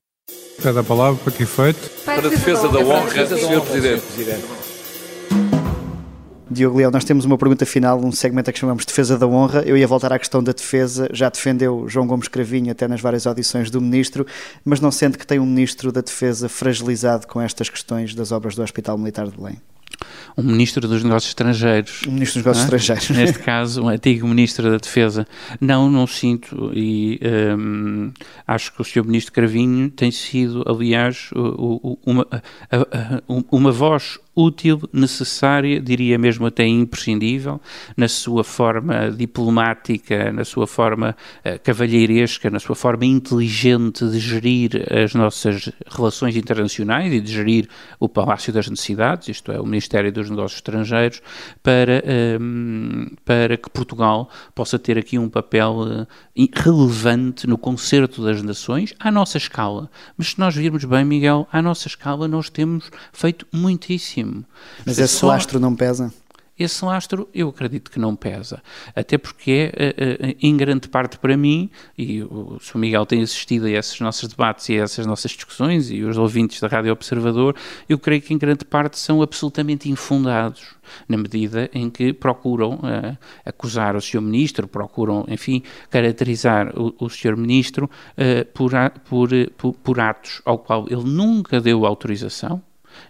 Pede 0.61 0.79
a 0.79 0.83
palavra 0.83 1.21
para 1.23 1.33
que 1.33 1.45
efeito? 1.45 1.89
Para 2.05 2.27
a 2.27 2.31
defesa 2.31 2.69
da 2.69 2.81
honra, 2.81 3.27
Sr. 3.27 3.61
Presidente. 3.61 4.69
Diogo 6.51 6.79
Leão, 6.79 6.91
nós 6.91 7.05
temos 7.05 7.27
uma 7.27 7.37
pergunta 7.37 7.67
final, 7.67 8.03
um 8.03 8.11
segmento 8.11 8.49
a 8.49 8.53
que 8.53 8.59
chamamos 8.59 8.87
Defesa 8.87 9.19
da 9.19 9.27
Honra. 9.27 9.63
Eu 9.67 9.77
ia 9.77 9.87
voltar 9.87 10.13
à 10.15 10.19
questão 10.19 10.43
da 10.43 10.53
defesa, 10.53 11.07
já 11.13 11.29
defendeu 11.29 11.87
João 11.87 12.07
Gomes 12.07 12.27
Cravinho 12.27 12.73
até 12.73 12.89
nas 12.89 13.03
várias 13.03 13.27
audições 13.27 13.71
do 13.71 13.83
Ministro, 13.83 14.27
mas 14.65 14.81
não 14.81 14.91
sente 14.91 15.19
que 15.19 15.27
tem 15.27 15.39
um 15.39 15.45
Ministro 15.45 15.93
da 15.93 16.01
Defesa 16.01 16.49
fragilizado 16.49 17.27
com 17.27 17.39
estas 17.39 17.69
questões 17.69 18.15
das 18.15 18.33
obras 18.33 18.55
do 18.55 18.63
Hospital 18.63 18.97
Militar 18.97 19.27
de 19.27 19.37
Belém? 19.37 19.61
Um 20.37 20.43
ministro 20.43 20.87
dos 20.87 21.03
negócios 21.03 21.31
estrangeiros. 21.31 22.03
Um 22.07 22.13
ministro 22.13 22.43
dos 22.43 22.65
negócios 22.65 22.91
é? 22.91 22.95
estrangeiros. 22.95 23.11
Neste 23.11 23.39
caso, 23.41 23.83
um 23.83 23.89
antigo 23.89 24.27
ministro 24.27 24.71
da 24.71 24.77
Defesa. 24.77 25.27
Não, 25.61 25.91
não 25.91 26.07
sinto 26.07 26.71
e 26.75 27.21
um, 27.59 28.13
acho 28.47 28.73
que 28.73 28.81
o 28.81 28.85
senhor 28.85 29.05
ministro 29.05 29.33
Cravinho 29.33 29.91
tem 29.91 30.11
sido, 30.11 30.65
aliás, 30.67 31.31
uma, 32.07 32.27
uma 33.51 33.73
voz 33.73 34.19
útil, 34.39 34.81
necessária, 34.93 35.81
diria 35.81 36.17
mesmo 36.17 36.47
até 36.47 36.65
imprescindível, 36.65 37.61
na 37.97 38.07
sua 38.07 38.45
forma 38.45 39.11
diplomática, 39.11 40.31
na 40.31 40.45
sua 40.45 40.65
forma 40.65 41.17
uh, 41.45 41.59
cavalheiresca, 41.65 42.49
na 42.49 42.61
sua 42.61 42.77
forma 42.77 43.05
inteligente 43.05 44.09
de 44.09 44.21
gerir 44.21 44.87
as 44.93 45.13
nossas 45.13 45.73
relações 45.89 46.37
internacionais 46.37 47.13
e 47.13 47.21
de 47.21 47.33
gerir 47.33 47.69
o 47.99 48.09
Palácio 48.09 48.53
das 48.53 48.69
Necessidades, 48.69 49.29
isto 49.29 49.51
é, 49.51 49.59
o 49.59 49.67
Ministério 49.79 50.13
dos 50.13 50.29
Negócios 50.29 50.59
Estrangeiros, 50.59 51.23
para, 51.63 52.03
ehm, 52.05 53.15
para 53.25 53.57
que 53.57 53.71
Portugal 53.71 54.29
possa 54.55 54.79
ter 54.79 54.99
aqui 54.99 55.19
um 55.19 55.29
papel 55.29 56.07
uh, 56.37 56.49
relevante 56.53 57.47
no 57.47 57.57
concerto 57.57 58.23
das 58.23 58.43
nações 58.43 58.93
à 58.99 59.11
nossa 59.11 59.39
escala. 59.39 59.89
Mas 60.17 60.31
se 60.31 60.39
nós 60.39 60.55
virmos 60.55 60.85
bem, 60.85 61.05
Miguel, 61.05 61.47
à 61.53 61.63
nossa 61.63 61.87
escala 61.87 62.27
nós 62.27 62.51
temos 62.51 62.91
feito 63.13 63.47
muitíssimo 63.53 64.45
mas 64.85 64.99
esse 64.99 65.15
só... 65.15 65.29
lastro 65.29 65.61
não 65.61 65.75
pesa? 65.75 66.13
Esse 66.59 66.85
lastro 66.85 67.29
eu 67.33 67.49
acredito 67.49 67.91
que 67.91 67.99
não 67.99 68.17
pesa, 68.17 68.63
até 68.95 69.17
porque 69.17 69.73
é, 69.77 69.95
é, 69.97 70.29
é 70.31 70.37
em 70.41 70.57
grande 70.57 70.89
parte 70.89 71.19
para 71.19 71.37
mim, 71.37 71.71
e 71.97 72.23
o 72.23 72.59
Sr. 72.61 72.79
Miguel 72.79 73.07
tem 73.07 73.23
assistido 73.23 73.67
a 73.67 73.71
esses 73.71 74.01
nossos 74.01 74.29
debates 74.29 74.69
e 74.69 74.79
a 74.79 74.83
essas 74.83 75.07
nossas 75.07 75.31
discussões, 75.31 75.91
e 75.91 76.03
os 76.03 76.19
ouvintes 76.19 76.61
da 76.61 76.69
Rádio 76.69 76.93
Observador, 76.93 77.55
eu 77.89 77.99
creio 77.99 78.21
que 78.21 78.35
em 78.35 78.39
grande 78.39 78.65
parte 78.65 78.99
são 78.99 79.23
absolutamente 79.23 79.89
infundados, 79.89 80.77
na 81.09 81.17
medida 81.17 81.71
em 81.73 81.91
que 81.91 82.13
procuram 82.13 82.75
uh, 82.75 83.17
acusar 83.45 83.95
o 83.95 84.01
Sr. 84.01 84.21
Ministro, 84.21 84.67
procuram, 84.67 85.25
enfim, 85.29 85.63
caracterizar 85.91 86.73
o, 86.79 86.95
o 86.99 87.09
Sr. 87.09 87.37
Ministro 87.37 87.85
uh, 87.87 88.45
por, 88.53 88.73
por, 89.05 89.29
por, 89.57 89.73
por 89.75 90.01
atos 90.01 90.43
ao 90.45 90.59
qual 90.59 90.87
ele 90.89 91.05
nunca 91.05 91.61
deu 91.61 91.87
autorização, 91.87 92.63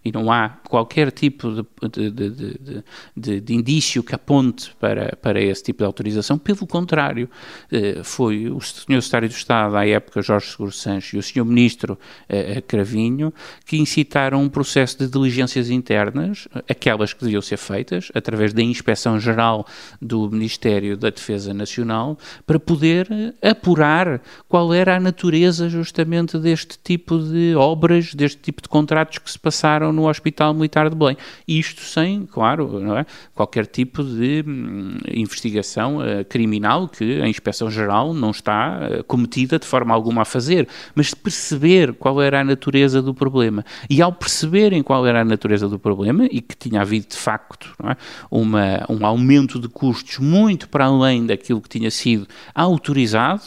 e 0.05 0.11
não 0.12 0.31
há 0.31 0.48
qualquer 0.68 1.11
tipo 1.11 1.66
de, 1.83 2.11
de, 2.11 2.83
de, 3.16 3.40
de, 3.40 3.55
indício 3.55 4.03
que 4.03 4.14
aponte 4.14 4.74
para, 4.81 5.16
para 5.16 5.40
esse 5.40 5.62
tipo 5.62 5.79
de 5.79 5.87
autorização, 5.87 6.38
pelo 6.38 6.66
contrário, 6.66 7.29
eh, 7.70 8.01
foi 8.03 8.48
o 8.48 8.61
Sr. 8.61 9.03
Secretário 9.03 9.29
de 9.29 9.35
Estado, 9.35 9.77
à 9.77 9.87
época, 9.87 10.22
Jorge 10.22 10.51
Seguro 10.51 10.72
Sanches, 10.72 11.12
e 11.12 11.18
o 11.18 11.22
Sr. 11.22 11.44
Ministro 11.44 11.98
eh, 12.29 12.61
Cravinho, 12.61 13.33
que 13.64 13.77
incitaram 13.79 14.42
um 14.42 14.48
processo 14.48 14.98
de 14.98 15.09
diligências 15.09 15.70
internas, 15.70 16.48
aquelas 16.68 17.12
que 17.12 17.24
deviam 17.24 17.42
ser 17.42 17.57
feitas, 17.57 18.11
através 18.14 18.53
da 18.53 18.62
Inspeção 18.62 19.18
Geral 19.18 19.66
do 20.01 20.31
Ministério 20.31 20.96
da 20.96 21.11
Defesa 21.11 21.53
Nacional, 21.53 22.18
para 22.46 22.59
poder 22.59 23.09
eh, 23.11 23.51
apurar 23.51 24.20
qual 24.48 24.72
era 24.72 24.96
a 24.96 25.01
natureza 25.01 25.68
justamente 25.68 26.38
deste 26.38 26.79
tipo 26.83 27.18
de 27.18 27.55
obras, 27.57 28.14
deste 28.14 28.38
tipo 28.40 28.62
de 28.62 28.68
contratos 28.68 29.18
que 29.18 29.31
se 29.31 29.38
passaram 29.38 29.78
no 29.81 30.09
Hospital 30.09 30.55
Militar 30.55 30.88
de 30.91 30.97
Belém. 30.97 31.17
Isto 31.47 31.83
sem, 31.83 32.27
claro, 32.27 32.97
é? 32.97 33.07
qualquer 33.35 33.67
tipo 33.67 34.03
de 34.03 34.45
hum, 34.47 34.99
investigação 35.12 35.99
uh, 35.99 36.25
criminal 36.29 36.88
que 36.88 37.21
a 37.21 37.29
Inspeção-Geral 37.29 38.12
não 38.14 38.31
está 38.31 38.79
uh, 38.79 39.05
cometida 39.05 39.59
de 39.59 39.67
forma 39.67 39.95
alguma 39.95 40.23
a 40.23 40.25
fazer, 40.25 40.69
mas 40.95 41.14
perceber 41.14 41.95
qual 41.95 42.21
era 42.21 42.41
a 42.41 42.45
natureza 42.45 43.01
do 43.01 43.14
problema. 43.14 43.64
E 43.88 44.03
ao 44.03 44.12
perceberem 44.12 44.83
qual 44.83 45.07
era 45.07 45.21
a 45.21 45.25
natureza 45.25 45.69
do 45.69 45.79
problema 45.79 46.27
e 46.31 46.41
que 46.41 46.57
tinha 46.57 46.81
havido 46.81 47.09
de 47.09 47.17
facto 47.17 47.75
é? 47.85 47.97
Uma, 48.31 48.85
um 48.88 49.07
aumento 49.07 49.59
de 49.59 49.69
custos 49.69 50.19
muito 50.19 50.69
para 50.69 50.87
além 50.87 51.27
daquilo 51.27 51.61
que 51.61 51.69
tinha 51.69 51.91
sido 51.91 52.27
autorizado 52.55 53.43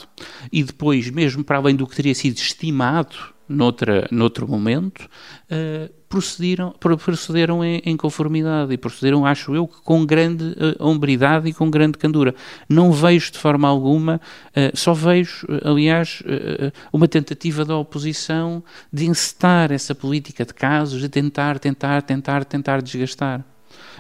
e 0.52 0.64
depois 0.64 1.10
mesmo 1.10 1.44
para 1.44 1.58
além 1.58 1.76
do 1.76 1.86
que 1.86 1.96
teria 1.96 2.16
sido 2.16 2.38
estimado 2.38 3.16
noutra, 3.52 4.08
noutro 4.12 4.48
momento, 4.48 5.08
uh, 5.52 5.92
procederam, 6.10 6.74
procederam 6.80 7.64
em, 7.64 7.82
em, 7.86 7.96
conformidade 7.96 8.74
e 8.74 8.78
procederam, 8.78 9.26
acho 9.26 9.56
eu, 9.56 9.68
com 9.68 10.06
grande 10.06 10.44
uh, 10.44 10.86
hombridade 10.86 11.50
e 11.50 11.54
com 11.54 11.70
grande 11.70 11.98
candura. 11.98 12.36
Não 12.68 12.92
vejo 12.92 13.32
de 13.32 13.38
forma 13.38 13.68
alguma, 13.68 14.20
uh, 14.50 14.78
só 14.78 14.94
vejo, 14.94 15.48
aliás, 15.64 16.22
uh, 16.22 16.72
uma 16.92 17.08
tentativa 17.08 17.64
da 17.64 17.78
oposição 17.78 18.64
de 18.92 19.06
encetar 19.06 19.72
essa 19.72 19.96
política 19.96 20.46
de 20.46 20.54
casos, 20.54 21.00
de 21.00 21.08
tentar, 21.08 21.60
tentar, 21.60 22.02
tentar, 22.02 22.44
tentar 22.44 22.82
desgastar. 22.82 23.46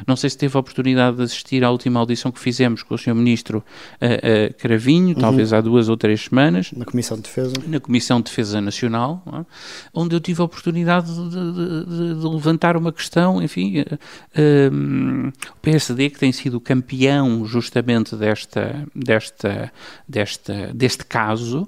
Não 0.07 0.15
sei 0.15 0.29
se 0.29 0.37
teve 0.37 0.55
a 0.55 0.59
oportunidade 0.59 1.17
de 1.17 1.23
assistir 1.23 1.63
à 1.63 1.69
última 1.69 1.99
audição 1.99 2.31
que 2.31 2.39
fizemos 2.39 2.83
com 2.83 2.95
o 2.95 2.97
Sr. 2.97 3.13
Ministro 3.13 3.59
uh, 3.59 4.05
uh, 4.05 4.53
Cravinho, 4.55 5.15
uhum. 5.15 5.21
talvez 5.21 5.53
há 5.53 5.61
duas 5.61 5.89
ou 5.89 5.97
três 5.97 6.21
semanas. 6.21 6.71
Na 6.71 6.85
Comissão 6.85 7.17
de 7.17 7.23
Defesa. 7.23 7.53
Na 7.67 7.79
Comissão 7.79 8.19
de 8.19 8.25
Defesa 8.25 8.61
Nacional, 8.61 9.23
é? 9.33 9.45
onde 9.93 10.15
eu 10.15 10.19
tive 10.19 10.41
a 10.41 10.45
oportunidade 10.45 11.13
de, 11.13 11.29
de, 11.29 12.19
de, 12.21 12.27
levantar 12.27 12.75
uma 12.77 12.91
questão, 12.91 13.41
enfim, 13.41 13.81
uh, 13.81 15.27
o 15.27 15.59
PSD 15.61 16.09
que 16.09 16.19
tem 16.19 16.31
sido 16.31 16.59
campeão 16.59 17.45
justamente 17.45 18.15
desta, 18.15 18.87
desta, 18.95 19.71
desta, 20.07 20.71
deste 20.73 21.05
caso, 21.05 21.67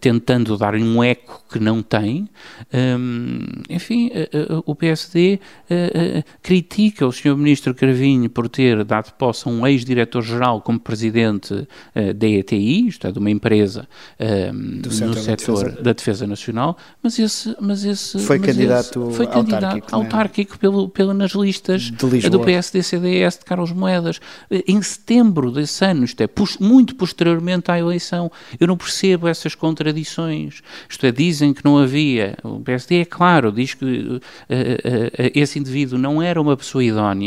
tentando 0.00 0.56
dar 0.56 0.74
um 0.74 1.02
eco 1.02 1.44
que 1.50 1.58
não 1.58 1.82
tem, 1.82 2.28
um, 2.98 3.44
enfim, 3.68 4.10
o 4.64 4.74
PSD 4.74 5.40
critica 6.42 7.06
o 7.06 7.12
Sr. 7.12 7.35
Ministro 7.36 7.66
ministro 7.66 7.74
Cravinho 7.74 8.28
por 8.28 8.48
ter 8.48 8.84
dado 8.84 9.12
posse 9.12 9.48
a 9.48 9.50
um 9.50 9.66
ex-diretor-geral 9.66 10.60
como 10.60 10.78
presidente 10.78 11.54
uh, 11.54 12.14
da 12.14 12.28
ETI, 12.28 12.88
isto 12.88 13.06
é, 13.06 13.12
de 13.12 13.18
uma 13.18 13.30
empresa 13.30 13.88
uh, 14.20 14.52
no 14.52 14.90
setor 14.90 15.14
da 15.14 15.34
defesa. 15.34 15.82
da 15.82 15.92
defesa. 15.92 16.26
Nacional, 16.26 16.76
mas 17.02 17.18
esse, 17.18 17.56
mas 17.60 17.84
esse 17.84 18.18
foi 18.18 18.38
mas 18.38 18.46
candidato, 18.46 19.08
esse 19.08 19.16
foi 19.16 19.26
candidato 19.26 19.64
autárquico, 19.64 19.88
é? 19.90 19.94
autárquico 19.94 20.58
pelo, 20.58 20.88
pelo, 20.88 21.14
nas 21.14 21.32
listas 21.32 21.90
do 21.90 22.40
PSD-CDS 22.40 23.38
de 23.38 23.44
Carlos 23.44 23.70
Moedas 23.70 24.20
eh, 24.50 24.64
em 24.66 24.80
setembro 24.82 25.52
desse 25.52 25.84
ano, 25.84 26.04
isto 26.04 26.20
é, 26.20 26.28
muito 26.58 26.94
posteriormente 26.96 27.70
à 27.70 27.78
eleição. 27.78 28.30
Eu 28.58 28.66
não 28.66 28.76
percebo 28.76 29.28
essas 29.28 29.54
contradições. 29.54 30.62
Isto 30.88 31.06
é, 31.06 31.12
dizem 31.12 31.54
que 31.54 31.64
não 31.64 31.78
havia. 31.78 32.36
O 32.42 32.60
PSD 32.60 33.02
é 33.02 33.04
claro, 33.04 33.52
diz 33.52 33.74
que 33.74 33.84
uh, 33.84 34.22
esse 35.34 35.58
indivíduo 35.58 35.98
não 35.98 36.20
era 36.20 36.40
uma 36.40 36.56
pessoa 36.56 36.82
idónea, 36.82 37.25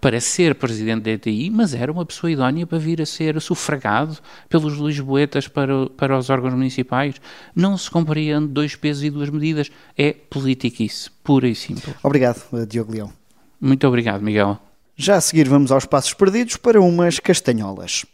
para 0.00 0.20
ser 0.20 0.54
presidente 0.54 1.02
da 1.02 1.10
ETI, 1.10 1.50
mas 1.50 1.74
era 1.74 1.90
uma 1.90 2.04
pessoa 2.04 2.30
idónea 2.30 2.66
para 2.66 2.78
vir 2.78 3.00
a 3.00 3.06
ser 3.06 3.40
sufragado 3.40 4.18
pelos 4.48 4.78
lisboetas 4.78 5.48
para, 5.48 5.86
para 5.90 6.18
os 6.18 6.30
órgãos 6.30 6.54
municipais. 6.54 7.16
Não 7.54 7.76
se 7.76 7.90
compreende 7.90 8.48
dois 8.48 8.74
pesos 8.74 9.02
e 9.04 9.10
duas 9.10 9.30
medidas. 9.30 9.70
É 9.96 10.12
politiquice, 10.12 11.10
pura 11.22 11.48
e 11.48 11.54
simples. 11.54 11.94
Obrigado, 12.02 12.42
Diogo 12.66 12.92
Leão. 12.92 13.12
Muito 13.60 13.86
obrigado, 13.86 14.22
Miguel. 14.22 14.58
Já 14.96 15.16
a 15.16 15.20
seguir 15.20 15.48
vamos 15.48 15.70
aos 15.70 15.84
passos 15.84 16.12
perdidos 16.12 16.56
para 16.56 16.80
umas 16.80 17.18
castanholas. 17.20 18.04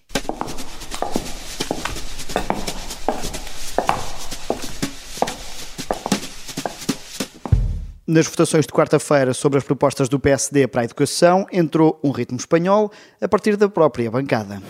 Nas 8.06 8.26
votações 8.26 8.66
de 8.66 8.72
quarta-feira 8.72 9.32
sobre 9.32 9.58
as 9.58 9.64
propostas 9.64 10.10
do 10.10 10.20
PSD 10.20 10.66
para 10.66 10.82
a 10.82 10.84
educação, 10.84 11.46
entrou 11.50 11.98
um 12.04 12.10
ritmo 12.10 12.36
espanhol 12.36 12.92
a 13.18 13.26
partir 13.26 13.56
da 13.56 13.66
própria 13.66 14.10
bancada. 14.10 14.62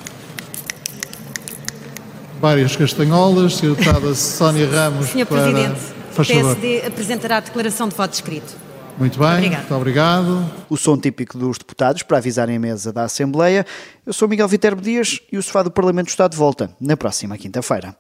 Várias 2.40 2.76
castanholas. 2.76 3.60
Deputada 3.60 4.14
Sónia 4.14 4.68
Ramos. 4.68 5.08
Sr. 5.08 5.26
Para... 5.26 5.42
Presidente, 5.42 5.80
o 6.12 6.24
PSD 6.24 6.86
apresentará 6.86 7.36
a 7.38 7.40
declaração 7.40 7.88
de 7.88 7.96
voto 7.96 8.12
escrito. 8.12 8.54
Muito 8.96 9.18
bem, 9.18 9.28
Obrigado. 9.28 9.58
muito 9.58 9.74
obrigado. 9.74 10.50
O 10.70 10.76
som 10.76 10.96
típico 10.96 11.36
dos 11.36 11.58
deputados 11.58 12.04
para 12.04 12.18
avisarem 12.18 12.54
a 12.54 12.60
mesa 12.60 12.92
da 12.92 13.02
Assembleia. 13.02 13.66
Eu 14.06 14.12
sou 14.12 14.28
Miguel 14.28 14.46
Viterbo 14.46 14.80
Dias 14.80 15.20
e 15.32 15.36
o 15.36 15.42
Sofá 15.42 15.64
do 15.64 15.72
Parlamento 15.72 16.08
está 16.08 16.28
de 16.28 16.36
volta 16.36 16.70
na 16.80 16.96
próxima 16.96 17.36
quinta-feira. 17.36 17.96